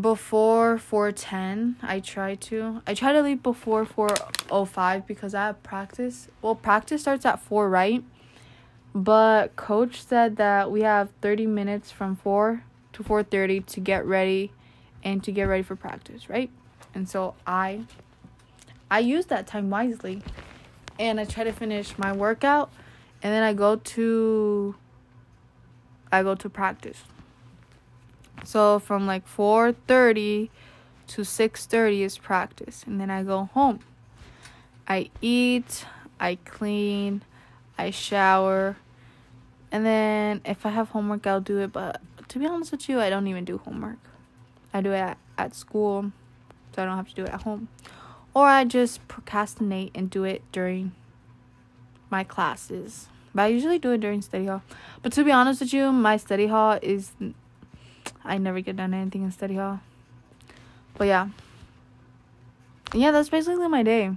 before 0.00 0.78
4:10. 0.78 1.76
I 1.82 2.00
try 2.00 2.34
to. 2.34 2.82
I 2.86 2.94
try 2.94 3.12
to 3.12 3.22
leave 3.22 3.42
before 3.42 3.84
4:05 3.84 5.06
because 5.06 5.34
I 5.34 5.46
have 5.46 5.62
practice. 5.62 6.28
Well, 6.40 6.54
practice 6.54 7.02
starts 7.02 7.26
at 7.26 7.40
4, 7.40 7.68
right? 7.68 8.02
But 8.94 9.56
coach 9.56 10.02
said 10.02 10.36
that 10.36 10.70
we 10.70 10.82
have 10.82 11.10
30 11.20 11.46
minutes 11.46 11.90
from 11.90 12.16
4 12.16 12.64
to 12.92 13.02
4:30 13.02 13.60
to 13.60 13.80
get 13.80 14.06
ready 14.06 14.52
and 15.04 15.22
to 15.24 15.32
get 15.32 15.44
ready 15.44 15.62
for 15.62 15.76
practice, 15.76 16.28
right? 16.28 16.50
And 16.94 17.08
so 17.08 17.34
I 17.46 17.84
I 18.90 19.00
use 19.00 19.26
that 19.26 19.46
time 19.46 19.70
wisely. 19.70 20.22
And 20.98 21.18
I 21.18 21.24
try 21.24 21.44
to 21.44 21.52
finish 21.52 21.96
my 21.98 22.12
workout 22.12 22.70
and 23.22 23.32
then 23.32 23.42
I 23.42 23.54
go 23.54 23.76
to 23.76 24.74
I 26.10 26.22
go 26.22 26.34
to 26.34 26.48
practice. 26.50 27.02
So 28.44 28.78
from 28.78 29.06
like 29.06 29.26
4:30 29.26 30.50
to 31.08 31.22
6:30 31.22 32.00
is 32.00 32.18
practice 32.18 32.84
and 32.86 33.00
then 33.00 33.10
I 33.10 33.22
go 33.22 33.50
home. 33.52 33.80
I 34.88 35.10
eat, 35.20 35.86
I 36.18 36.36
clean, 36.44 37.22
I 37.78 37.90
shower. 37.90 38.76
And 39.70 39.86
then 39.86 40.40
if 40.44 40.66
I 40.66 40.70
have 40.70 40.90
homework, 40.90 41.26
I'll 41.26 41.40
do 41.40 41.58
it, 41.58 41.72
but 41.72 42.00
to 42.28 42.38
be 42.38 42.46
honest 42.46 42.72
with 42.72 42.88
you, 42.88 43.00
I 43.00 43.10
don't 43.10 43.26
even 43.26 43.44
do 43.44 43.58
homework. 43.58 43.98
I 44.74 44.80
do 44.80 44.92
it 44.92 44.98
at, 44.98 45.18
at 45.38 45.54
school, 45.54 46.12
so 46.74 46.82
I 46.82 46.86
don't 46.86 46.96
have 46.96 47.08
to 47.08 47.14
do 47.14 47.24
it 47.24 47.30
at 47.30 47.42
home. 47.42 47.68
Or 48.34 48.46
I 48.46 48.64
just 48.64 49.06
procrastinate 49.08 49.92
and 49.94 50.10
do 50.10 50.24
it 50.24 50.42
during 50.52 50.92
my 52.10 52.24
classes. 52.24 53.08
But 53.34 53.42
I 53.42 53.46
usually 53.48 53.78
do 53.78 53.90
it 53.92 54.00
during 54.00 54.22
study 54.22 54.46
hall. 54.46 54.62
But 55.02 55.12
to 55.12 55.24
be 55.24 55.32
honest 55.32 55.60
with 55.60 55.72
you, 55.72 55.92
my 55.92 56.16
study 56.16 56.46
hall 56.46 56.78
is 56.82 57.12
I 58.24 58.38
never 58.38 58.60
get 58.60 58.76
done 58.76 58.94
anything 58.94 59.22
in 59.22 59.30
study 59.30 59.56
hall. 59.56 59.80
But 60.96 61.06
yeah. 61.06 61.28
Yeah, 62.94 63.10
that's 63.10 63.28
basically 63.28 63.68
my 63.68 63.82
day. 63.82 64.12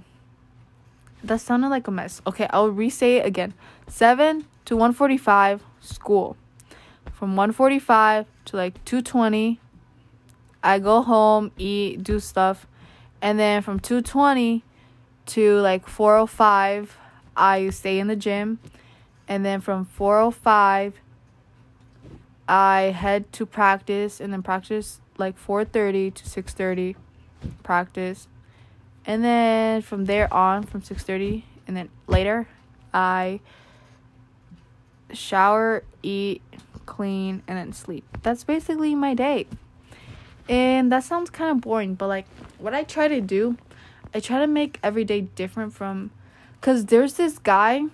That 1.24 1.40
sounded 1.40 1.68
like 1.68 1.88
a 1.88 1.90
mess. 1.90 2.20
Okay, 2.26 2.46
I'll 2.50 2.70
re-say 2.70 3.16
it 3.16 3.26
again. 3.26 3.54
7 3.88 4.46
to 4.66 4.76
145 4.76 5.62
school. 5.80 6.36
From 7.12 7.36
145 7.36 8.26
to 8.46 8.56
like 8.56 8.84
220 8.84 9.60
I 10.62 10.80
go 10.80 11.00
home, 11.00 11.52
eat, 11.56 12.02
do 12.02 12.18
stuff. 12.18 12.66
And 13.22 13.38
then 13.38 13.62
from 13.62 13.78
220 13.78 14.64
to 15.26 15.60
like 15.60 15.86
405 15.86 16.98
I 17.36 17.70
stay 17.70 18.00
in 18.00 18.08
the 18.08 18.16
gym. 18.16 18.58
And 19.28 19.44
then 19.44 19.60
from 19.60 19.84
405 19.84 21.00
I 22.48 22.94
head 22.96 23.32
to 23.34 23.46
practice 23.46 24.20
and 24.20 24.32
then 24.32 24.42
practice 24.42 25.00
like 25.18 25.36
4:30 25.38 26.14
to 26.14 26.24
6:30 26.24 26.96
practice. 27.62 28.28
And 29.04 29.24
then 29.24 29.82
from 29.82 30.04
there 30.04 30.32
on 30.32 30.62
from 30.62 30.82
6:30 30.82 31.44
and 31.66 31.76
then 31.76 31.88
later 32.06 32.48
I 32.94 33.40
shower, 35.12 35.84
eat, 36.02 36.42
clean 36.86 37.42
and 37.46 37.58
then 37.58 37.72
sleep. 37.72 38.04
That's 38.22 38.44
basically 38.44 38.94
my 38.94 39.14
day. 39.14 39.46
And 40.48 40.92
that 40.92 41.02
sounds 41.02 41.30
kind 41.30 41.50
of 41.50 41.60
boring, 41.60 41.94
but 41.94 42.06
like 42.06 42.26
what 42.58 42.74
I 42.74 42.84
try 42.84 43.08
to 43.08 43.20
do, 43.20 43.56
I 44.14 44.20
try 44.20 44.38
to 44.38 44.46
make 44.46 44.78
every 44.82 45.04
day 45.04 45.22
different 45.22 45.72
from 45.74 46.10
cuz 46.60 46.84
there's 46.86 47.14
this 47.14 47.38
guy 47.38 47.86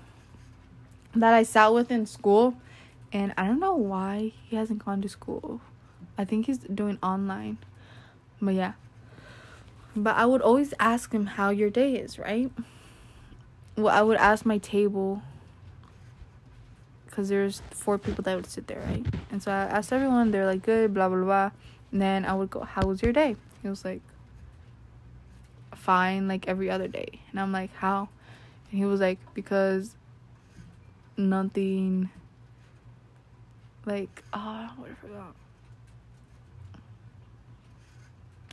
that 1.15 1.35
I 1.35 1.43
sat 1.43 1.73
with 1.73 1.91
in 1.91 2.07
school 2.07 2.55
and 3.13 3.35
I 3.37 3.47
don't 3.47 3.61
know 3.61 3.75
why 3.75 4.33
he 4.49 4.57
hasn't 4.57 4.85
gone 4.85 5.03
to 5.03 5.09
school. 5.09 5.61
I 6.17 6.25
think 6.25 6.47
he's 6.47 6.59
doing 6.59 6.99
online. 7.03 7.59
But 8.41 8.55
yeah. 8.55 8.73
But 9.95 10.17
I 10.17 10.25
would 10.25 10.41
always 10.41 10.73
ask 10.81 11.13
him 11.13 11.27
how 11.27 11.51
your 11.51 11.69
day 11.69 11.95
is, 11.97 12.19
right? 12.19 12.51
Well, 13.77 13.95
I 13.95 14.03
would 14.03 14.17
ask 14.17 14.47
my 14.47 14.59
table 14.59 15.23
because 17.07 17.29
there's 17.29 17.61
four 17.71 17.99
people 17.99 18.25
that 18.25 18.35
would 18.35 18.47
sit 18.47 18.67
there, 18.69 18.81
right? 18.81 19.05
And 19.31 19.43
so 19.43 19.53
I 19.53 19.65
asked 19.65 19.93
everyone, 19.93 20.31
they're 20.31 20.47
like, 20.47 20.63
good, 20.63 20.95
blah, 20.95 21.11
blah, 21.11 21.23
blah. 21.23 21.51
And 21.91 22.01
then 22.01 22.25
I 22.25 22.33
would 22.33 22.49
go, 22.49 22.61
how 22.61 22.87
was 22.87 23.03
your 23.03 23.13
day? 23.13 23.37
He 23.61 23.69
was 23.69 23.85
like, 23.85 24.01
fine, 25.75 26.27
like 26.27 26.49
every 26.49 26.71
other 26.71 26.89
day. 26.89 27.21
And 27.31 27.39
I'm 27.39 27.53
like, 27.53 27.75
how? 27.75 28.09
And 28.71 28.79
he 28.79 28.87
was 28.87 29.01
like, 29.01 29.19
because 29.35 29.95
nothing 31.19 32.09
like 33.87 34.23
ah, 34.33 34.75
oh, 34.77 34.81
what 34.81 34.91
I 34.91 34.95
forgot. 34.95 35.35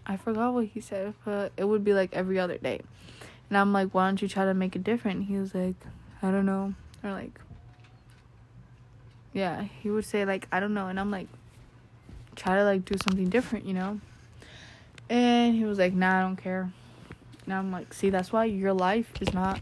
I 0.05 0.17
forgot 0.17 0.53
what 0.53 0.65
he 0.65 0.81
said, 0.81 1.13
but 1.23 1.51
it 1.55 1.65
would 1.65 1.83
be 1.83 1.93
like 1.93 2.13
every 2.13 2.39
other 2.39 2.57
day. 2.57 2.81
And 3.49 3.57
I'm 3.57 3.73
like, 3.73 3.93
why 3.93 4.07
don't 4.07 4.21
you 4.21 4.27
try 4.27 4.45
to 4.45 4.53
make 4.53 4.75
it 4.75 4.83
different? 4.83 5.25
He 5.25 5.37
was 5.37 5.53
like, 5.53 5.75
I 6.21 6.31
don't 6.31 6.45
know. 6.45 6.73
Or 7.03 7.11
like 7.11 7.39
Yeah, 9.33 9.63
he 9.81 9.89
would 9.89 10.05
say 10.05 10.25
like, 10.25 10.47
I 10.51 10.59
don't 10.59 10.73
know, 10.73 10.87
and 10.87 10.99
I'm 10.99 11.11
like 11.11 11.27
try 12.35 12.55
to 12.55 12.63
like 12.63 12.85
do 12.85 12.95
something 13.03 13.29
different, 13.29 13.65
you 13.65 13.73
know? 13.73 13.99
And 15.09 15.55
he 15.55 15.65
was 15.65 15.77
like, 15.77 15.93
Nah, 15.93 16.19
I 16.19 16.21
don't 16.21 16.37
care. 16.37 16.71
And 17.45 17.53
I'm 17.53 17.71
like, 17.71 17.93
see, 17.93 18.09
that's 18.11 18.31
why 18.31 18.45
your 18.45 18.73
life 18.73 19.11
is 19.21 19.33
not 19.33 19.59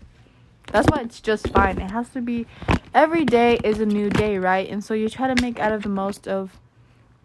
that's 0.67 0.88
why 0.89 1.01
it's 1.01 1.21
just 1.21 1.47
fine. 1.49 1.80
It 1.80 1.91
has 1.91 2.10
to 2.10 2.21
be 2.21 2.45
every 2.93 3.25
day 3.25 3.60
is 3.63 3.80
a 3.80 3.86
new 3.86 4.10
day, 4.10 4.38
right? 4.38 4.69
And 4.69 4.84
so 4.84 4.93
you 4.93 5.10
try 5.10 5.34
to 5.34 5.41
make 5.41 5.60
out 5.60 5.71
of 5.71 5.84
the 5.84 5.89
most 5.89 6.27
of 6.27 6.51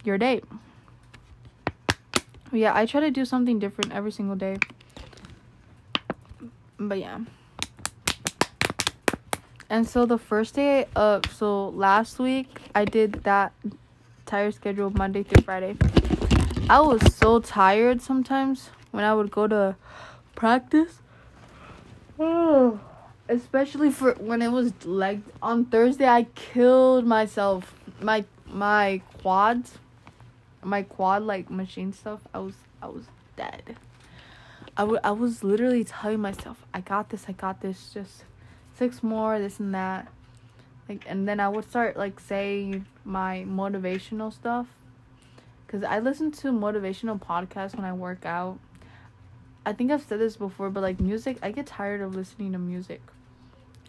your 0.04 0.16
day. 0.16 0.42
Yeah, 2.52 2.76
I 2.76 2.86
try 2.86 3.00
to 3.00 3.10
do 3.10 3.24
something 3.24 3.58
different 3.58 3.92
every 3.92 4.12
single 4.12 4.36
day. 4.36 4.58
But 6.78 6.98
yeah. 6.98 7.20
And 9.68 9.88
so 9.88 10.04
the 10.04 10.18
first 10.18 10.54
day 10.54 10.86
of 10.94 11.24
so 11.32 11.70
last 11.70 12.18
week 12.18 12.60
I 12.74 12.84
did 12.84 13.24
that 13.24 13.52
entire 14.20 14.52
schedule 14.52 14.90
Monday 14.90 15.22
through 15.22 15.42
Friday. 15.44 15.76
I 16.68 16.80
was 16.80 17.14
so 17.14 17.40
tired 17.40 18.02
sometimes 18.02 18.70
when 18.92 19.02
I 19.02 19.14
would 19.14 19.30
go 19.30 19.48
to 19.48 19.76
practice. 20.36 21.00
Oh 22.18 22.91
especially 23.28 23.90
for 23.90 24.14
when 24.14 24.42
it 24.42 24.50
was 24.50 24.72
like 24.84 25.20
on 25.42 25.64
Thursday 25.64 26.06
I 26.06 26.24
killed 26.34 27.06
myself. 27.06 27.74
My 28.00 28.24
my 28.46 29.00
quads 29.20 29.78
my 30.64 30.82
quad 30.82 31.22
like 31.22 31.50
machine 31.50 31.92
stuff, 31.92 32.20
I 32.32 32.38
was 32.38 32.54
I 32.80 32.86
was 32.86 33.04
dead. 33.36 33.76
I, 34.76 34.82
w- 34.82 35.00
I 35.04 35.10
was 35.10 35.44
literally 35.44 35.84
telling 35.84 36.20
myself, 36.20 36.64
I 36.72 36.80
got 36.80 37.10
this, 37.10 37.26
I 37.28 37.32
got 37.32 37.60
this, 37.60 37.90
just 37.92 38.24
six 38.74 39.02
more, 39.02 39.38
this 39.38 39.60
and 39.60 39.74
that. 39.74 40.08
Like 40.88 41.04
and 41.06 41.28
then 41.28 41.40
I 41.40 41.48
would 41.48 41.68
start 41.68 41.96
like 41.96 42.20
saying 42.20 42.86
my 43.04 43.44
motivational 43.48 44.32
stuff. 44.32 44.66
Cause 45.68 45.82
I 45.84 46.00
listen 46.00 46.30
to 46.32 46.48
motivational 46.48 47.18
podcasts 47.20 47.74
when 47.74 47.86
I 47.86 47.94
work 47.94 48.26
out. 48.26 48.58
I 49.64 49.72
think 49.72 49.90
I've 49.90 50.02
said 50.02 50.18
this 50.18 50.36
before, 50.36 50.70
but 50.70 50.82
like 50.82 51.00
music, 51.00 51.38
I 51.42 51.52
get 51.52 51.66
tired 51.66 52.00
of 52.00 52.14
listening 52.14 52.52
to 52.52 52.58
music. 52.58 53.00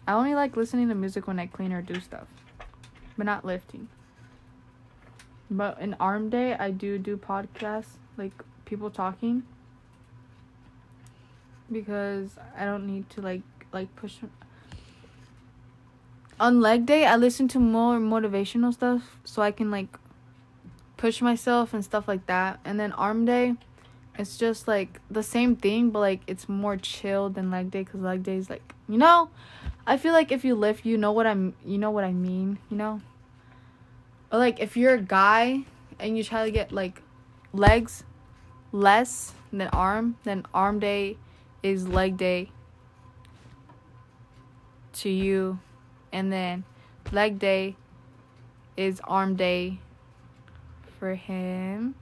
I 0.06 0.12
only 0.12 0.34
like 0.34 0.56
listening 0.56 0.88
to 0.88 0.94
music 0.94 1.26
when 1.26 1.38
I 1.38 1.46
clean 1.46 1.72
or 1.72 1.82
do 1.82 2.00
stuff, 2.00 2.26
but 3.16 3.26
not 3.26 3.44
lifting. 3.44 3.88
But 5.50 5.80
in 5.80 5.94
arm 6.00 6.30
day, 6.30 6.54
I 6.54 6.70
do 6.70 6.98
do 6.98 7.16
podcasts, 7.16 7.96
like 8.16 8.32
people 8.64 8.90
talking. 8.90 9.44
because 11.70 12.30
I 12.56 12.64
don't 12.64 12.86
need 12.86 13.10
to 13.10 13.20
like 13.20 13.42
like 13.72 13.94
push. 13.96 14.16
On 16.40 16.60
leg 16.60 16.84
day, 16.86 17.06
I 17.06 17.16
listen 17.16 17.48
to 17.48 17.58
more 17.60 17.98
motivational 17.98 18.72
stuff 18.72 19.18
so 19.24 19.42
I 19.42 19.50
can 19.50 19.70
like 19.70 19.98
push 20.96 21.20
myself 21.22 21.72
and 21.72 21.84
stuff 21.84 22.08
like 22.08 22.26
that. 22.26 22.60
And 22.64 22.78
then 22.78 22.92
arm 22.92 23.24
day, 23.24 23.54
it's 24.16 24.36
just 24.36 24.68
like 24.68 25.00
the 25.10 25.22
same 25.22 25.56
thing, 25.56 25.90
but 25.90 26.00
like 26.00 26.20
it's 26.26 26.48
more 26.48 26.76
chill 26.76 27.28
than 27.30 27.50
leg 27.50 27.70
day 27.70 27.82
because 27.82 28.00
leg 28.00 28.22
day 28.22 28.36
is 28.36 28.48
like 28.48 28.74
you 28.88 28.98
know, 28.98 29.30
I 29.86 29.96
feel 29.96 30.12
like 30.12 30.30
if 30.30 30.44
you 30.44 30.54
lift, 30.54 30.84
you 30.84 30.98
know 30.98 31.12
what 31.12 31.26
I'm, 31.26 31.54
you 31.64 31.78
know 31.78 31.90
what 31.90 32.04
I 32.04 32.12
mean, 32.12 32.58
you 32.70 32.76
know. 32.76 33.00
Or 34.30 34.38
like 34.38 34.60
if 34.60 34.76
you're 34.76 34.94
a 34.94 35.00
guy 35.00 35.60
and 35.98 36.16
you 36.16 36.24
try 36.24 36.44
to 36.44 36.50
get 36.50 36.72
like 36.72 37.02
legs 37.52 38.04
less 38.72 39.32
than 39.52 39.68
arm, 39.68 40.16
then 40.24 40.44
arm 40.52 40.80
day 40.80 41.16
is 41.62 41.88
leg 41.88 42.16
day 42.16 42.50
to 44.94 45.08
you, 45.08 45.58
and 46.12 46.32
then 46.32 46.64
leg 47.10 47.38
day 47.38 47.76
is 48.76 49.00
arm 49.04 49.34
day 49.34 49.78
for 50.98 51.14
him. 51.14 51.94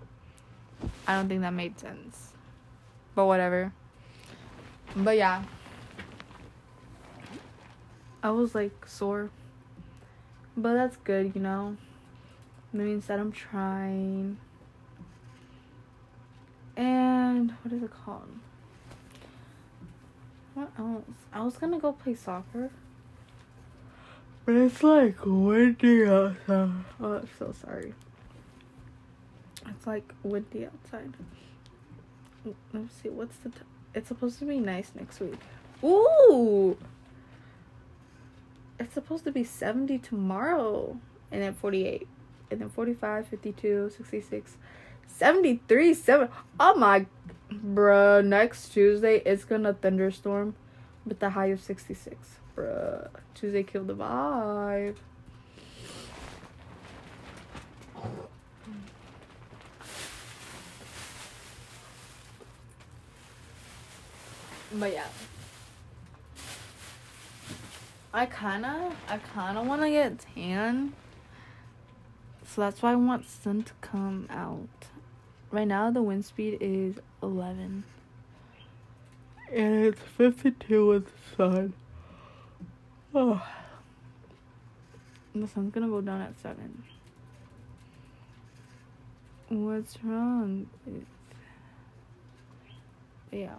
I 1.07 1.15
don't 1.15 1.29
think 1.29 1.41
that 1.43 1.53
made 1.53 1.79
sense. 1.79 2.33
But 3.15 3.27
whatever. 3.27 3.73
But 4.97 5.17
yeah. 5.17 5.45
I 8.23 8.31
was 8.31 8.55
like 8.55 8.87
sore. 8.87 9.31
But 10.57 10.75
that's 10.75 10.97
good, 10.99 11.35
you 11.35 11.41
know. 11.41 11.77
Means 12.73 13.07
that 13.07 13.19
I'm 13.19 13.33
trying. 13.33 14.39
And 16.77 17.51
what 17.63 17.73
is 17.73 17.83
it 17.83 17.91
called? 18.05 18.29
What 20.55 20.71
else? 20.79 21.05
I 21.33 21.43
was 21.43 21.57
gonna 21.57 21.79
go 21.79 21.93
play 21.93 22.15
soccer. 22.15 22.71
But 24.45 24.55
it's 24.57 24.83
like 24.83 25.17
windy 25.25 26.07
outside. 26.07 26.71
Oh, 27.01 27.15
I'm 27.15 27.29
so 27.39 27.53
sorry. 27.53 27.95
It's 29.69 29.87
like 29.87 30.13
windy 30.23 30.67
outside. 30.67 31.15
Let's 32.73 32.95
see, 33.03 33.09
what's 33.09 33.37
the. 33.39 33.53
It's 33.95 34.09
supposed 34.09 34.39
to 34.39 34.45
be 34.45 34.59
nice 34.59 34.93
next 34.95 35.21
week. 35.21 35.39
Ooh! 35.85 36.77
It's 38.79 38.95
supposed 38.95 39.25
to 39.25 39.33
be 39.33 39.45
70 39.45 39.99
tomorrow. 39.99 40.99
And 41.31 41.43
then 41.43 41.55
48. 41.55 42.09
And 42.51 42.61
then 42.61 42.69
45, 42.69 43.29
52, 43.29 43.91
66, 43.97 44.57
73, 45.07 45.95
7. 45.95 46.29
Oh 46.59 46.75
my. 46.75 47.07
Bruh, 47.53 48.25
next 48.25 48.71
Tuesday 48.71 49.23
it's 49.27 49.45
gonna 49.45 49.75
thunderstorm 49.75 50.55
with 51.05 51.19
the 51.19 51.31
high 51.31 51.47
of 51.47 51.61
66. 51.61 52.39
Bruh. 52.57 53.09
Tuesday 53.35 53.63
killed 53.63 53.89
the 53.89 53.95
vibe. 53.95 54.97
But 64.75 64.93
yeah. 64.93 65.07
I 68.15 68.27
kinda 68.27 68.93
I 69.09 69.19
kinda 69.35 69.63
wanna 69.63 69.91
get 69.91 70.19
tan. 70.35 70.95
So 72.47 72.61
that's 72.61 72.83
why 72.83 72.93
I 72.93 72.97
want 72.97 73.27
sun 73.27 73.63
to 73.63 73.73
come 73.81 74.27
out. 74.31 74.69
Right 75.51 75.67
now 75.67 75.91
the 75.91 76.03
wind 76.03 76.25
speed 76.25 76.59
is 76.61 76.97
eleven. 77.23 77.85
And 79.51 79.85
it's 79.85 80.01
fifty 80.01 80.51
two 80.51 80.87
with 80.87 81.07
the 81.07 81.37
sun. 81.37 81.73
Oh. 83.15 83.47
The 85.35 85.49
sun's 85.49 85.73
gonna 85.73 85.89
go 85.89 86.01
down 86.03 86.21
at 86.21 86.39
seven. 86.41 86.83
What's 89.49 90.03
wrong? 90.03 90.67
It's, 90.87 91.07
yeah. 93.31 93.57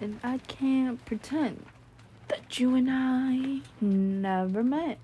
And 0.00 0.20
I 0.22 0.38
can't 0.38 1.04
pretend 1.04 1.66
that 2.28 2.58
you 2.60 2.74
and 2.76 2.88
I 2.90 3.60
never 3.80 4.62
met. 4.62 4.98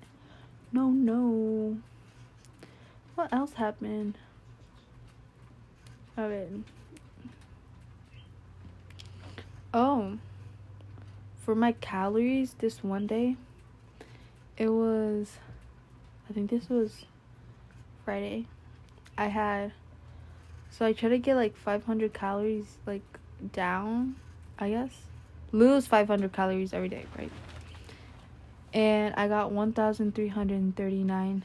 No, 0.71 0.89
no. 0.89 1.77
What 3.15 3.33
else 3.33 3.53
happened? 3.53 4.17
I 6.17 6.47
oh, 9.73 10.17
for 11.43 11.55
my 11.55 11.73
calories 11.73 12.55
this 12.59 12.81
one 12.81 13.05
day, 13.05 13.35
it 14.57 14.69
was, 14.69 15.39
I 16.29 16.33
think 16.33 16.49
this 16.49 16.69
was 16.69 17.05
Friday. 18.05 18.47
I 19.17 19.27
had, 19.27 19.73
so 20.69 20.85
I 20.85 20.93
tried 20.93 21.09
to 21.09 21.17
get 21.17 21.35
like 21.35 21.57
500 21.57 22.13
calories 22.13 22.77
like 22.85 23.03
down 23.51 24.15
I 24.57 24.69
guess. 24.69 24.91
Lose 25.51 25.87
500 25.87 26.31
calories 26.33 26.73
every 26.73 26.89
day, 26.89 27.05
right? 27.17 27.31
And 28.73 29.13
I 29.15 29.27
got 29.27 29.51
1,339 29.51 31.43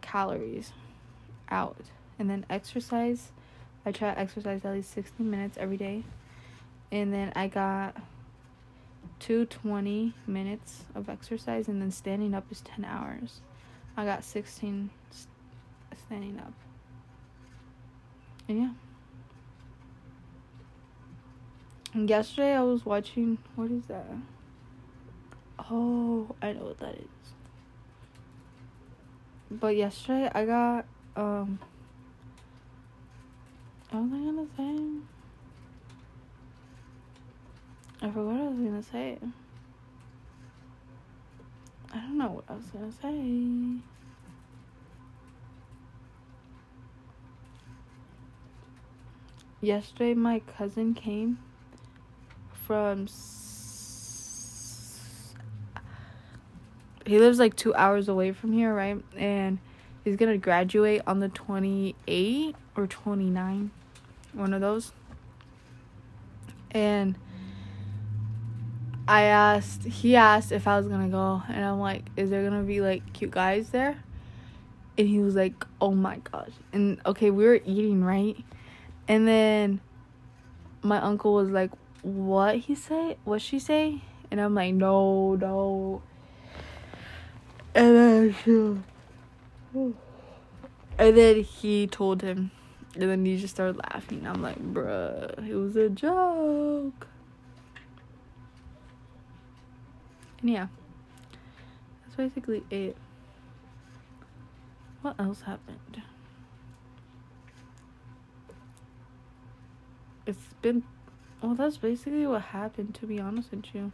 calories 0.00 0.72
out. 1.50 1.76
And 2.18 2.30
then 2.30 2.46
exercise, 2.48 3.32
I 3.84 3.92
try 3.92 4.14
to 4.14 4.18
exercise 4.18 4.64
at 4.64 4.72
least 4.72 4.92
60 4.92 5.22
minutes 5.22 5.58
every 5.58 5.76
day. 5.76 6.04
And 6.90 7.12
then 7.12 7.32
I 7.34 7.48
got 7.48 7.96
220 9.20 10.14
minutes 10.26 10.84
of 10.94 11.08
exercise, 11.08 11.68
and 11.68 11.80
then 11.80 11.90
standing 11.90 12.34
up 12.34 12.44
is 12.50 12.60
10 12.60 12.84
hours. 12.84 13.40
I 13.96 14.04
got 14.04 14.24
16 14.24 14.90
standing 16.06 16.38
up. 16.38 16.52
And 18.48 18.58
yeah. 18.60 18.70
Yesterday 21.96 22.54
I 22.54 22.62
was 22.62 22.84
watching 22.84 23.38
what 23.54 23.70
is 23.70 23.84
that? 23.84 24.04
Oh, 25.70 26.34
I 26.42 26.52
know 26.52 26.64
what 26.64 26.78
that 26.78 26.96
is. 26.96 27.06
But 29.48 29.76
yesterday 29.76 30.28
I 30.34 30.44
got 30.44 30.86
um 31.14 31.60
what 33.90 34.02
was 34.02 34.12
I 34.12 34.16
gonna 34.24 34.46
say? 34.56 34.86
I 38.02 38.10
forgot 38.10 38.24
what 38.24 38.40
I 38.40 38.48
was 38.48 38.58
gonna 38.58 38.82
say. 38.82 39.18
I 41.92 41.98
don't 41.98 42.18
know 42.18 42.30
what 42.30 42.44
I 42.48 42.54
was 42.54 42.66
gonna 42.66 42.90
say. 42.90 43.80
Yesterday 49.60 50.14
my 50.14 50.40
cousin 50.40 50.92
came 50.92 51.38
from 52.66 53.06
he 57.06 57.18
lives 57.18 57.38
like 57.38 57.54
two 57.54 57.74
hours 57.74 58.08
away 58.08 58.32
from 58.32 58.52
here, 58.52 58.74
right? 58.74 59.02
And 59.16 59.58
he's 60.04 60.16
gonna 60.16 60.38
graduate 60.38 61.02
on 61.06 61.20
the 61.20 61.28
28 61.28 62.56
or 62.76 62.86
29, 62.86 63.70
one 64.32 64.54
of 64.54 64.60
those. 64.60 64.92
And 66.70 67.16
I 69.06 69.22
asked, 69.24 69.84
he 69.84 70.16
asked 70.16 70.50
if 70.50 70.66
I 70.66 70.78
was 70.78 70.88
gonna 70.88 71.08
go, 71.08 71.42
and 71.48 71.64
I'm 71.64 71.78
like, 71.78 72.04
is 72.16 72.30
there 72.30 72.42
gonna 72.42 72.62
be 72.62 72.80
like 72.80 73.12
cute 73.12 73.30
guys 73.30 73.70
there? 73.70 74.02
And 74.96 75.08
he 75.08 75.18
was 75.18 75.34
like, 75.34 75.66
oh 75.80 75.90
my 75.90 76.18
gosh. 76.18 76.52
And 76.72 77.00
okay, 77.04 77.30
we 77.30 77.44
were 77.44 77.60
eating, 77.66 78.02
right? 78.02 78.36
And 79.08 79.28
then 79.28 79.80
my 80.82 81.00
uncle 81.00 81.34
was 81.34 81.50
like, 81.50 81.70
what 82.04 82.56
he 82.56 82.74
say? 82.74 83.16
What 83.24 83.40
she 83.40 83.58
say? 83.58 84.02
And 84.30 84.40
I'm 84.40 84.54
like, 84.54 84.74
no, 84.74 85.34
no. 85.36 86.02
And 87.74 87.96
then 87.96 88.36
she, 88.44 88.50
and 90.98 91.16
then 91.16 91.42
he 91.42 91.86
told 91.86 92.22
him, 92.22 92.50
and 92.94 93.10
then 93.10 93.24
he 93.24 93.38
just 93.38 93.54
started 93.54 93.80
laughing. 93.92 94.26
I'm 94.26 94.42
like, 94.42 94.60
bruh, 94.72 95.48
it 95.48 95.54
was 95.54 95.74
a 95.76 95.88
joke. 95.88 97.08
And 100.40 100.50
yeah, 100.50 100.66
that's 102.02 102.16
basically 102.16 102.62
it. 102.70 102.96
What 105.00 105.16
else 105.18 105.40
happened? 105.40 106.02
It's 110.26 110.38
been 110.62 110.82
well, 111.44 111.54
that's 111.54 111.76
basically 111.76 112.26
what 112.26 112.40
happened. 112.40 112.94
To 112.94 113.06
be 113.06 113.20
honest 113.20 113.50
with 113.50 113.74
you, 113.74 113.92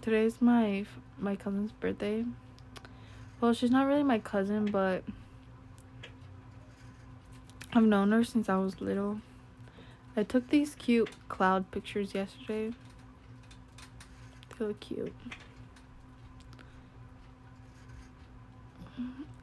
today's 0.00 0.40
my 0.40 0.86
my 1.18 1.36
cousin's 1.36 1.70
birthday. 1.70 2.24
Well, 3.40 3.52
she's 3.52 3.70
not 3.70 3.86
really 3.86 4.02
my 4.02 4.18
cousin, 4.18 4.66
but 4.66 5.04
I've 7.74 7.82
known 7.82 8.10
her 8.12 8.24
since 8.24 8.48
I 8.48 8.56
was 8.56 8.80
little. 8.80 9.20
I 10.16 10.22
took 10.22 10.48
these 10.48 10.74
cute 10.74 11.10
cloud 11.28 11.70
pictures 11.70 12.14
yesterday. 12.14 12.72
They 14.58 14.64
look 14.64 14.80
cute. 14.80 15.14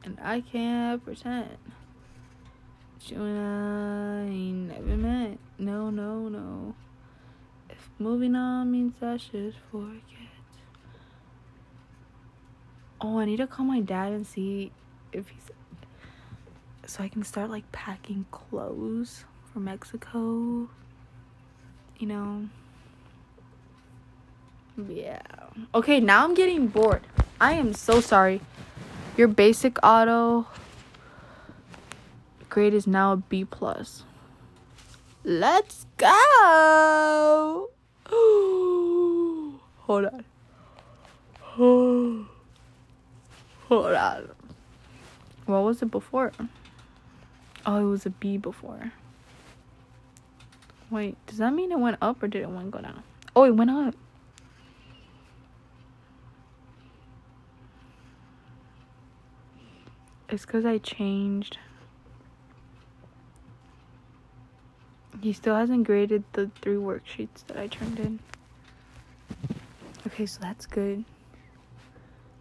And 0.03 0.17
I 0.19 0.41
can't 0.41 1.05
pretend. 1.05 1.57
You 3.07 3.21
and 3.21 3.39
I 3.39 4.73
never 4.73 4.97
met. 4.97 5.37
No, 5.59 5.91
no, 5.91 6.27
no. 6.27 6.73
If 7.69 7.89
moving 7.99 8.35
on 8.35 8.71
means 8.71 8.95
I 8.99 9.17
should 9.17 9.53
forget. 9.71 10.01
Oh, 12.99 13.19
I 13.19 13.25
need 13.25 13.37
to 13.37 13.45
call 13.47 13.63
my 13.65 13.79
dad 13.79 14.11
and 14.11 14.25
see 14.25 14.71
if 15.11 15.29
he's. 15.29 15.51
So 16.87 17.03
I 17.03 17.07
can 17.07 17.23
start 17.23 17.51
like 17.51 17.71
packing 17.71 18.25
clothes 18.31 19.25
for 19.53 19.59
Mexico. 19.59 20.67
You 21.99 22.07
know. 22.07 22.49
Yeah. 24.89 25.21
Okay, 25.75 25.99
now 25.99 26.23
I'm 26.23 26.33
getting 26.33 26.67
bored. 26.67 27.03
I 27.39 27.53
am 27.53 27.73
so 27.73 28.01
sorry. 28.01 28.41
Your 29.15 29.27
basic 29.27 29.77
auto 29.83 30.47
grade 32.55 32.73
is 32.73 32.87
now 32.87 33.11
a 33.11 33.17
B 33.17 33.43
plus. 33.43 34.05
Let's 35.25 35.85
go. 35.97 37.69
Hold 39.79 40.05
on. 40.05 40.23
Hold 43.67 43.91
on. 43.91 44.29
What 45.45 45.63
was 45.63 45.81
it 45.81 45.91
before? 45.91 46.31
Oh, 47.65 47.75
it 47.75 47.89
was 47.89 48.05
a 48.05 48.09
B 48.09 48.37
before. 48.37 48.93
Wait, 50.89 51.17
does 51.27 51.39
that 51.39 51.51
mean 51.51 51.73
it 51.73 51.79
went 51.79 51.97
up 52.01 52.23
or 52.23 52.29
did 52.29 52.41
it 52.41 52.49
went 52.49 52.71
go 52.71 52.79
down? 52.79 53.03
Oh, 53.35 53.43
it 53.43 53.53
went 53.53 53.69
up. 53.69 53.95
It's 60.29 60.45
because 60.45 60.65
I 60.65 60.77
changed. 60.77 61.57
He 65.21 65.33
still 65.33 65.55
hasn't 65.55 65.85
graded 65.85 66.23
the 66.33 66.51
three 66.61 66.75
worksheets 66.75 67.45
that 67.47 67.57
I 67.57 67.67
turned 67.67 67.99
in. 67.99 68.19
Okay, 70.07 70.25
so 70.25 70.39
that's 70.41 70.65
good. 70.65 71.03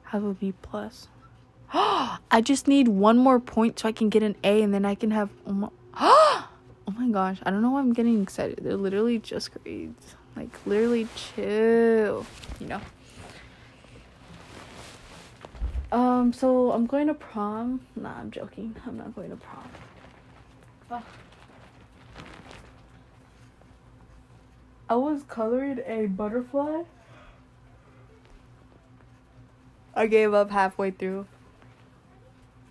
Have 0.05 0.25
a 0.25 0.35
B 0.35 0.53
plus. 0.63 1.09
I 1.73 2.41
just 2.43 2.69
need 2.69 2.89
one 2.89 3.17
more 3.19 3.41
point 3.41 3.79
so 3.79 3.89
I 3.89 3.93
can 3.93 4.09
get 4.09 4.23
an 4.23 4.37
A 4.45 4.63
and 4.63 4.73
then 4.73 4.85
I 4.85 4.95
can 4.95 5.11
have 5.11 5.31
oh 5.47 5.53
my, 5.53 5.69
oh 5.95 6.49
my 6.97 7.09
gosh, 7.09 7.39
I 7.45 7.51
don't 7.51 7.63
know 7.63 7.71
why 7.71 7.81
I'm 7.81 7.93
getting 7.93 8.23
excited. 8.23 8.61
They're 8.63 8.77
literally 8.77 9.19
just 9.19 9.51
grades. 9.63 10.17
Like 10.37 10.51
literally 10.67 11.09
chill, 11.15 12.27
you 12.61 12.67
know. 12.67 12.81
Um, 15.93 16.33
so 16.33 16.73
I'm 16.73 16.87
going 16.87 17.07
to 17.07 17.15
prom. 17.15 17.81
Nah, 17.95 18.19
I'm 18.19 18.33
joking. 18.33 18.75
I'm 18.85 18.97
not 18.97 19.15
going 19.15 19.31
to 19.31 19.37
prom. 19.37 19.71
Oh. 20.91 21.03
I 24.89 24.97
was 24.97 25.23
colored 25.23 25.83
a 25.87 26.07
butterfly. 26.07 26.83
I 29.95 30.07
gave 30.07 30.35
up 30.35 30.51
halfway 30.51 30.91
through. 30.91 31.27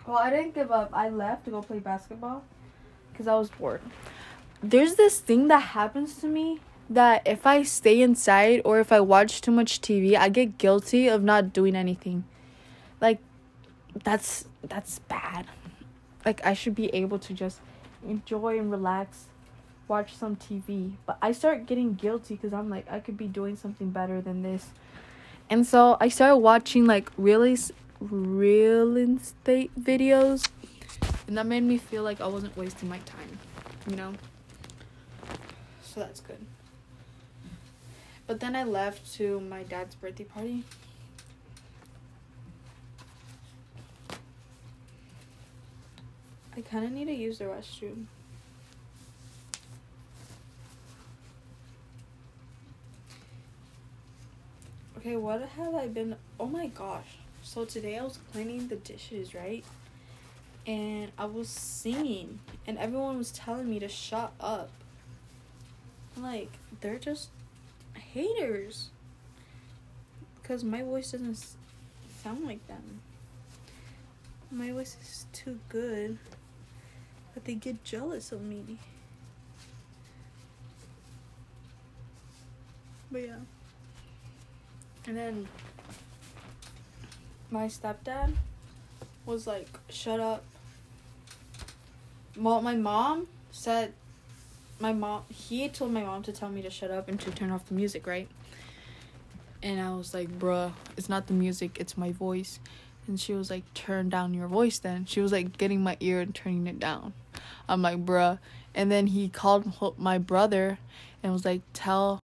Well, 0.06 0.18
I 0.18 0.30
didn't 0.30 0.54
give 0.54 0.72
up. 0.72 0.90
I 0.94 1.10
left 1.10 1.46
to 1.46 1.52
go 1.52 1.62
play 1.62 1.80
basketball 1.80 2.44
because 3.12 3.28
I 3.28 3.36
was 3.36 3.50
bored. 3.50 3.82
There's 4.62 4.96
this 4.96 5.20
thing 5.20 5.48
that 5.48 5.60
happens 5.60 6.18
to 6.18 6.28
me 6.28 6.60
that 6.90 7.22
if 7.26 7.48
I 7.48 7.64
stay 7.64 8.02
inside 8.02 8.62
or 8.66 8.80
if 8.80 8.92
I 8.92 9.00
watch 9.00 9.42
too 9.42 9.52
much 9.52 9.82
TV, 9.82 10.16
I 10.16 10.30
get 10.30 10.58
guilty 10.58 11.08
of 11.08 11.24
not 11.24 11.54
doing 11.54 11.76
anything. 11.76 12.26
Like 13.00 13.20
that's 14.04 14.46
that's 14.62 15.00
bad. 15.00 15.48
Like 16.26 16.46
I 16.46 16.54
should 16.54 16.76
be 16.76 16.88
able 16.94 17.20
to 17.20 17.34
just 17.34 17.62
enjoy 18.06 18.60
and 18.60 18.70
relax, 18.70 19.26
watch 19.94 20.16
some 20.16 20.36
TV. 20.36 20.94
But 21.06 21.18
I 21.22 21.32
start 21.34 21.68
getting 21.68 21.94
guilty 21.94 22.36
cuz 22.36 22.52
I'm 22.52 22.70
like 22.76 22.90
I 22.90 23.00
could 23.00 23.18
be 23.18 23.28
doing 23.28 23.56
something 23.56 23.92
better 23.92 24.22
than 24.22 24.42
this. 24.42 24.72
And 25.52 25.68
so 25.72 25.98
I 26.06 26.08
started 26.10 26.38
watching 26.38 26.86
like 26.86 27.12
really 27.16 27.56
real 28.00 28.98
estate 28.98 29.72
videos 29.80 30.50
and 31.28 31.38
that 31.38 31.46
made 31.46 31.64
me 31.64 31.78
feel 31.78 32.04
like 32.04 32.22
I 32.22 32.28
wasn't 32.28 32.58
wasting 32.58 32.90
my 32.90 33.00
time, 33.00 33.38
you 33.88 33.96
know? 33.96 34.14
So 35.82 36.00
that's 36.00 36.22
good. 36.22 36.44
But 38.26 38.40
then 38.40 38.56
I 38.56 38.64
left 38.64 39.14
to 39.18 39.40
my 39.42 39.62
dad's 39.64 39.96
birthday 39.96 40.24
party. 40.24 40.64
I 46.56 46.62
kind 46.62 46.86
of 46.86 46.92
need 46.92 47.06
to 47.06 47.14
use 47.14 47.38
the 47.38 47.46
restroom. 47.46 48.06
Okay, 55.06 55.18
what 55.18 55.42
have 55.58 55.76
I 55.76 55.90
been? 55.90 56.16
Oh 56.40 56.46
my 56.46 56.68
gosh. 56.68 57.18
So 57.42 57.66
today 57.66 57.98
I 57.98 58.04
was 58.04 58.20
cleaning 58.32 58.70
the 58.70 58.78
dishes, 58.78 59.36
right? 59.36 59.66
And 60.66 61.12
I 61.18 61.26
was 61.26 61.50
singing, 61.50 62.40
and 62.66 62.78
everyone 62.78 63.18
was 63.18 63.30
telling 63.34 63.70
me 63.70 63.80
to 63.80 63.90
shut 63.90 64.32
up. 64.40 64.70
Like, 66.16 66.52
they're 66.80 67.00
just 67.00 67.32
haters. 67.96 68.92
Because 70.42 70.64
my 70.64 70.84
voice 70.84 71.12
doesn't 71.12 71.48
sound 72.24 72.46
like 72.46 72.66
them. 72.68 73.02
My 74.52 74.72
voice 74.72 74.96
is 75.02 75.26
too 75.34 75.60
good. 75.68 76.18
But 77.34 77.44
they 77.44 77.56
get 77.56 77.84
jealous 77.84 78.32
of 78.32 78.42
me. 78.42 78.78
But 83.12 83.22
yeah. 83.24 83.40
And 85.06 85.18
then 85.18 85.48
my 87.52 87.68
stepdad 87.68 88.34
was 89.26 89.46
like, 89.46 89.68
shut 89.90 90.20
up. 90.20 90.44
Well, 92.38 92.62
my 92.62 92.76
mom 92.76 93.28
said, 93.52 93.94
my 94.80 94.94
mom, 94.94 95.24
he 95.30 95.70
told 95.70 95.92
my 95.92 96.04
mom 96.04 96.24
to 96.24 96.32
tell 96.32 96.50
me 96.50 96.62
to 96.62 96.70
shut 96.70 96.92
up 96.92 97.08
and 97.08 97.20
to 97.20 97.32
turn 97.32 97.52
off 97.52 97.66
the 97.68 97.74
music, 97.74 98.08
right? 98.08 98.28
And 99.62 99.80
I 99.80 99.92
was 99.96 100.14
like, 100.14 100.40
bruh, 100.40 100.74
it's 100.98 101.08
not 101.08 101.28
the 101.28 101.34
music, 101.34 101.78
it's 101.80 101.98
my 101.98 102.12
voice. 102.12 102.60
And 103.08 103.20
she 103.20 103.34
was 103.34 103.50
like, 103.50 103.72
turn 103.74 104.10
down 104.10 104.34
your 104.34 104.48
voice 104.48 104.80
then. 104.80 105.06
She 105.06 105.22
was 105.22 105.32
like 105.32 105.58
getting 105.58 105.82
my 105.82 105.98
ear 106.00 106.22
and 106.22 106.34
turning 106.34 106.68
it 106.68 106.80
down. 106.80 107.14
I'm 107.68 107.82
like, 107.82 108.06
bruh. 108.06 108.40
And 108.74 108.92
then 108.92 109.08
he 109.08 109.30
called 109.30 109.98
my 109.98 110.18
brother 110.18 110.80
and 111.22 111.32
was 111.32 111.46
like, 111.46 111.62
tell. 111.74 112.20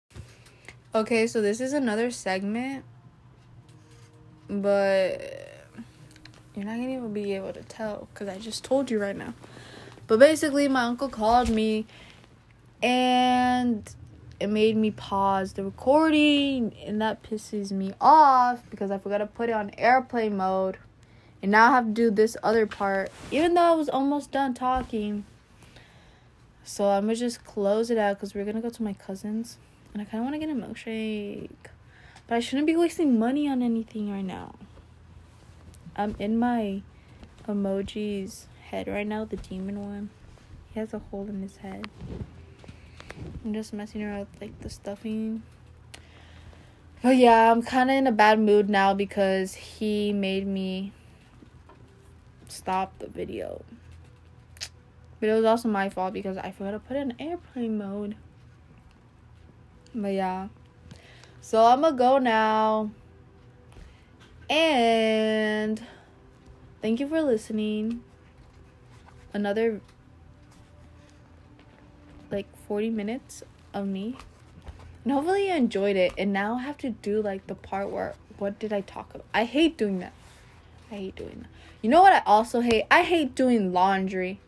Okay, 0.95 1.27
so 1.27 1.41
this 1.41 1.61
is 1.61 1.73
another 1.73 2.11
segment 2.11 2.83
but 4.49 5.65
you're 6.55 6.65
not 6.65 6.77
gonna 6.77 6.89
even 6.89 7.13
be 7.13 7.33
able 7.33 7.53
to 7.53 7.63
tell 7.63 8.07
because 8.13 8.27
I 8.27 8.37
just 8.37 8.63
told 8.63 8.89
you 8.89 8.99
right 8.99 9.15
now. 9.15 9.33
But 10.07 10.19
basically, 10.19 10.67
my 10.67 10.83
uncle 10.83 11.09
called 11.09 11.49
me 11.49 11.85
and 12.81 13.87
it 14.39 14.47
made 14.47 14.77
me 14.77 14.91
pause 14.91 15.53
the 15.53 15.63
recording, 15.63 16.75
and 16.85 17.01
that 17.01 17.23
pisses 17.23 17.71
me 17.71 17.93
off 17.99 18.61
because 18.69 18.91
I 18.91 18.99
forgot 18.99 19.17
to 19.17 19.25
put 19.25 19.49
it 19.49 19.53
on 19.53 19.71
airplane 19.77 20.37
mode. 20.37 20.77
And 21.41 21.51
now 21.51 21.69
I 21.69 21.71
have 21.71 21.85
to 21.85 21.91
do 21.91 22.11
this 22.11 22.37
other 22.41 22.65
part, 22.65 23.11
even 23.31 23.53
though 23.53 23.61
I 23.61 23.71
was 23.71 23.89
almost 23.89 24.31
done 24.31 24.53
talking. 24.53 25.25
So 26.63 26.85
I'm 26.89 27.03
gonna 27.03 27.15
just 27.15 27.45
close 27.45 27.89
it 27.89 27.97
out 27.97 28.17
because 28.17 28.33
we're 28.33 28.45
gonna 28.45 28.61
go 28.61 28.69
to 28.69 28.83
my 28.83 28.93
cousin's, 28.93 29.57
and 29.97 30.07
I 30.07 30.11
kind 30.11 30.21
of 30.21 30.25
want 30.25 30.39
to 30.39 30.45
get 30.45 30.55
a 30.55 30.59
milkshake. 30.59 31.49
But 32.27 32.35
I 32.35 32.39
shouldn't 32.39 32.67
be 32.67 32.75
wasting 32.75 33.17
money 33.17 33.49
on 33.49 33.63
anything 33.63 34.11
right 34.11 34.23
now. 34.23 34.53
I'm 35.95 36.15
in 36.19 36.37
my 36.37 36.83
emoji's 37.47 38.45
head 38.69 38.87
right 38.87 39.07
now, 39.07 39.25
the 39.25 39.37
demon 39.37 39.81
one. 39.81 40.09
He 40.71 40.79
has 40.79 40.93
a 40.93 40.99
hole 40.99 41.27
in 41.27 41.41
his 41.41 41.57
head. 41.57 41.87
I'm 43.43 43.55
just 43.55 43.73
messing 43.73 44.03
around 44.03 44.19
with 44.19 44.39
like 44.39 44.59
the 44.59 44.69
stuffing. 44.69 45.41
But 47.01 47.17
yeah, 47.17 47.51
I'm 47.51 47.63
kind 47.63 47.89
of 47.89 47.95
in 47.95 48.05
a 48.05 48.11
bad 48.11 48.39
mood 48.39 48.69
now 48.69 48.93
because 48.93 49.55
he 49.55 50.13
made 50.13 50.45
me 50.45 50.91
stop 52.47 52.99
the 52.99 53.07
video. 53.07 53.63
But 55.19 55.29
it 55.29 55.33
was 55.33 55.45
also 55.45 55.69
my 55.69 55.89
fault 55.89 56.13
because 56.13 56.37
I 56.37 56.51
forgot 56.51 56.71
to 56.71 56.79
put 56.79 56.97
it 56.97 56.99
in 56.99 57.15
airplane 57.19 57.79
mode. 57.79 58.15
But 59.93 60.13
yeah. 60.13 60.47
So 61.41 61.65
I'm 61.65 61.81
gonna 61.81 61.95
go 61.95 62.17
now. 62.17 62.91
And 64.49 65.81
thank 66.81 66.99
you 66.99 67.07
for 67.07 67.21
listening. 67.21 68.03
Another 69.33 69.81
like 72.31 72.47
40 72.67 72.89
minutes 72.89 73.43
of 73.73 73.87
me. 73.87 74.15
And 75.03 75.13
hopefully 75.13 75.47
you 75.47 75.53
enjoyed 75.53 75.95
it. 75.95 76.13
And 76.17 76.33
now 76.33 76.55
I 76.55 76.61
have 76.61 76.77
to 76.79 76.89
do 76.89 77.21
like 77.21 77.47
the 77.47 77.55
part 77.55 77.89
where 77.89 78.15
what 78.37 78.59
did 78.59 78.71
I 78.73 78.81
talk 78.81 79.13
about? 79.13 79.25
I 79.33 79.45
hate 79.45 79.77
doing 79.77 79.99
that. 79.99 80.13
I 80.91 80.95
hate 80.95 81.15
doing 81.15 81.39
that. 81.43 81.49
You 81.81 81.89
know 81.89 82.01
what 82.01 82.13
I 82.13 82.21
also 82.25 82.61
hate? 82.61 82.85
I 82.89 83.03
hate 83.03 83.35
doing 83.35 83.73
laundry. 83.73 84.39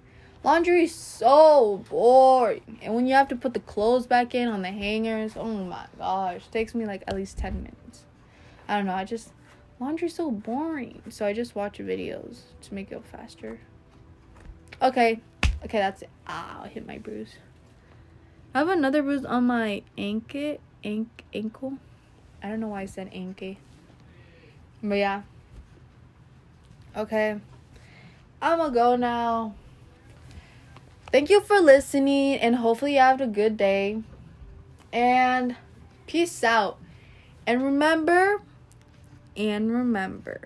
Laundry 0.43 0.83
is 0.83 0.95
so 0.95 1.83
boring. 1.89 2.79
And 2.81 2.95
when 2.95 3.07
you 3.07 3.13
have 3.13 3.27
to 3.29 3.35
put 3.35 3.53
the 3.53 3.59
clothes 3.59 4.07
back 4.07 4.33
in 4.33 4.47
on 4.47 4.61
the 4.61 4.71
hangers, 4.71 5.33
oh 5.35 5.45
my 5.45 5.85
gosh, 5.97 6.47
takes 6.47 6.73
me 6.73 6.85
like 6.85 7.03
at 7.07 7.15
least 7.15 7.37
10 7.37 7.55
minutes. 7.55 8.05
I 8.67 8.77
don't 8.77 8.85
know, 8.85 8.93
I 8.93 9.03
just 9.03 9.33
laundry's 9.79 10.15
so 10.15 10.31
boring. 10.31 11.01
So 11.09 11.25
I 11.25 11.33
just 11.33 11.55
watch 11.55 11.79
videos 11.79 12.41
to 12.61 12.73
make 12.73 12.91
it 12.91 12.95
go 12.95 13.01
faster. 13.01 13.59
Okay. 14.81 15.19
Okay, 15.65 15.77
that's 15.77 16.03
it. 16.03 16.09
Ah, 16.25 16.61
I 16.63 16.67
hit 16.69 16.87
my 16.87 16.97
bruise. 16.97 17.35
I 18.53 18.59
have 18.59 18.69
another 18.69 19.03
bruise 19.03 19.25
on 19.25 19.47
my 19.47 19.83
ankle. 19.97 20.57
Ank- 20.85 21.25
ankle. 21.33 21.73
I 22.41 22.47
don't 22.47 22.61
know 22.61 22.69
why 22.69 22.83
I 22.83 22.85
said 22.85 23.09
ankle. 23.11 23.57
But 24.81 24.95
yeah. 24.95 25.23
Okay. 26.95 27.37
I'm 28.41 28.57
gonna 28.57 28.73
go 28.73 28.95
now. 28.95 29.53
Thank 31.11 31.31
you 31.31 31.41
for 31.41 31.59
listening, 31.59 32.35
and 32.35 32.57
hopefully, 32.57 32.93
you 32.93 32.99
have 32.99 33.19
a 33.19 33.25
good 33.25 33.57
day. 33.57 34.03
And 34.93 35.55
peace 36.05 36.43
out. 36.43 36.77
And 37.47 37.63
remember, 37.63 38.43
and 39.35 39.71
remember 39.71 40.41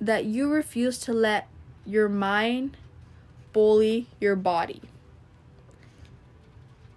that 0.00 0.24
you 0.24 0.50
refuse 0.50 0.98
to 0.98 1.12
let 1.12 1.46
your 1.86 2.08
mind 2.08 2.76
bully 3.52 4.08
your 4.20 4.34
body. 4.34 4.82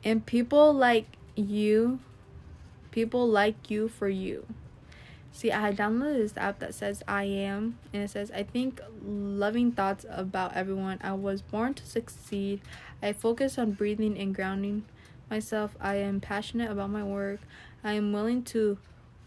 And 0.04 0.26
people 0.26 0.74
like 0.74 1.06
you, 1.36 2.00
people 2.90 3.28
like 3.28 3.70
you 3.70 3.88
for 3.88 4.10
you. 4.10 4.48
See, 5.34 5.52
I 5.52 5.72
downloaded 5.72 6.18
this 6.18 6.38
app 6.38 6.60
that 6.60 6.76
says 6.76 7.04
I 7.08 7.24
am, 7.24 7.78
and 7.94 8.04
it 8.04 8.10
says, 8.10 8.32
I 8.32 8.44
think 8.44 8.82
loving 9.04 9.72
thoughts 9.72 10.06
about 10.10 10.56
everyone. 10.56 11.00
I 11.02 11.14
was 11.14 11.42
born 11.42 11.74
to 11.76 11.86
succeed. 11.86 12.62
I 13.02 13.14
focus 13.14 13.58
on 13.58 13.72
breathing 13.72 14.18
and 14.18 14.36
grounding 14.36 14.84
myself. 15.30 15.76
I 15.80 15.96
am 15.96 16.20
passionate 16.20 16.70
about 16.70 16.90
my 16.90 17.04
work. 17.04 17.40
I 17.84 17.94
am 17.94 18.12
willing 18.12 18.44
to 18.44 18.78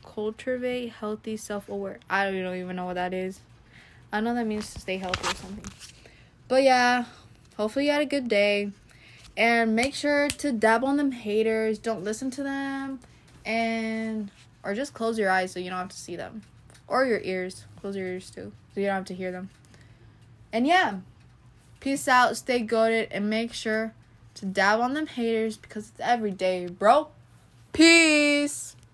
cultivate 0.05 0.91
healthy 0.91 1.37
self 1.37 1.69
aware. 1.69 1.99
I 2.09 2.31
don't 2.31 2.57
even 2.57 2.77
know 2.77 2.85
what 2.85 2.95
that 2.95 3.15
is. 3.15 3.41
I 4.13 4.21
know 4.21 4.35
that 4.35 4.47
means 4.47 4.73
to 4.75 4.81
stay 4.81 4.99
healthy 4.99 5.27
or 5.27 5.35
something. 5.35 5.65
But 6.47 6.63
yeah, 6.63 7.07
hopefully 7.57 7.87
you 7.87 7.93
had 7.93 8.03
a 8.03 8.07
good 8.07 8.29
day. 8.29 8.71
And 9.37 9.75
make 9.75 9.95
sure 9.95 10.29
to 10.29 10.53
dab 10.53 10.85
on 10.85 10.97
them 10.97 11.11
haters. 11.11 11.79
Don't 11.79 12.05
listen 12.05 12.31
to 12.33 12.43
them. 12.45 13.01
And 13.45 14.31
or 14.65 14.75
just 14.75 14.95
close 14.95 15.19
your 15.19 15.31
eyes 15.31 15.53
so 15.53 15.61
you 15.61 15.71
don't 15.71 15.79
have 15.79 15.89
to 15.91 15.97
see 15.97 16.17
them. 16.17 16.43
Or 16.89 17.05
your 17.05 17.21
ears. 17.21 17.65
Close 17.81 17.97
your 17.97 18.07
ears 18.07 18.31
too. 18.31 18.53
So 18.75 18.81
you 18.81 18.87
don't 18.87 18.97
have 18.97 19.05
to 19.07 19.15
hear 19.15 19.31
them. 19.31 19.51
And 20.53 20.67
yeah. 20.67 20.99
Peace 21.81 22.09
out, 22.09 22.37
stay 22.37 22.61
goaded, 22.61 23.09
and 23.11 23.29
make 23.29 23.53
sure 23.53 23.93
to 24.35 24.47
dab 24.47 24.81
on 24.81 24.95
them 24.95 25.07
haters 25.07 25.57
because 25.57 25.91
it's 25.91 26.01
every 26.01 26.31
day, 26.31 26.67
bro. 26.67 27.09
Peace. 27.73 28.75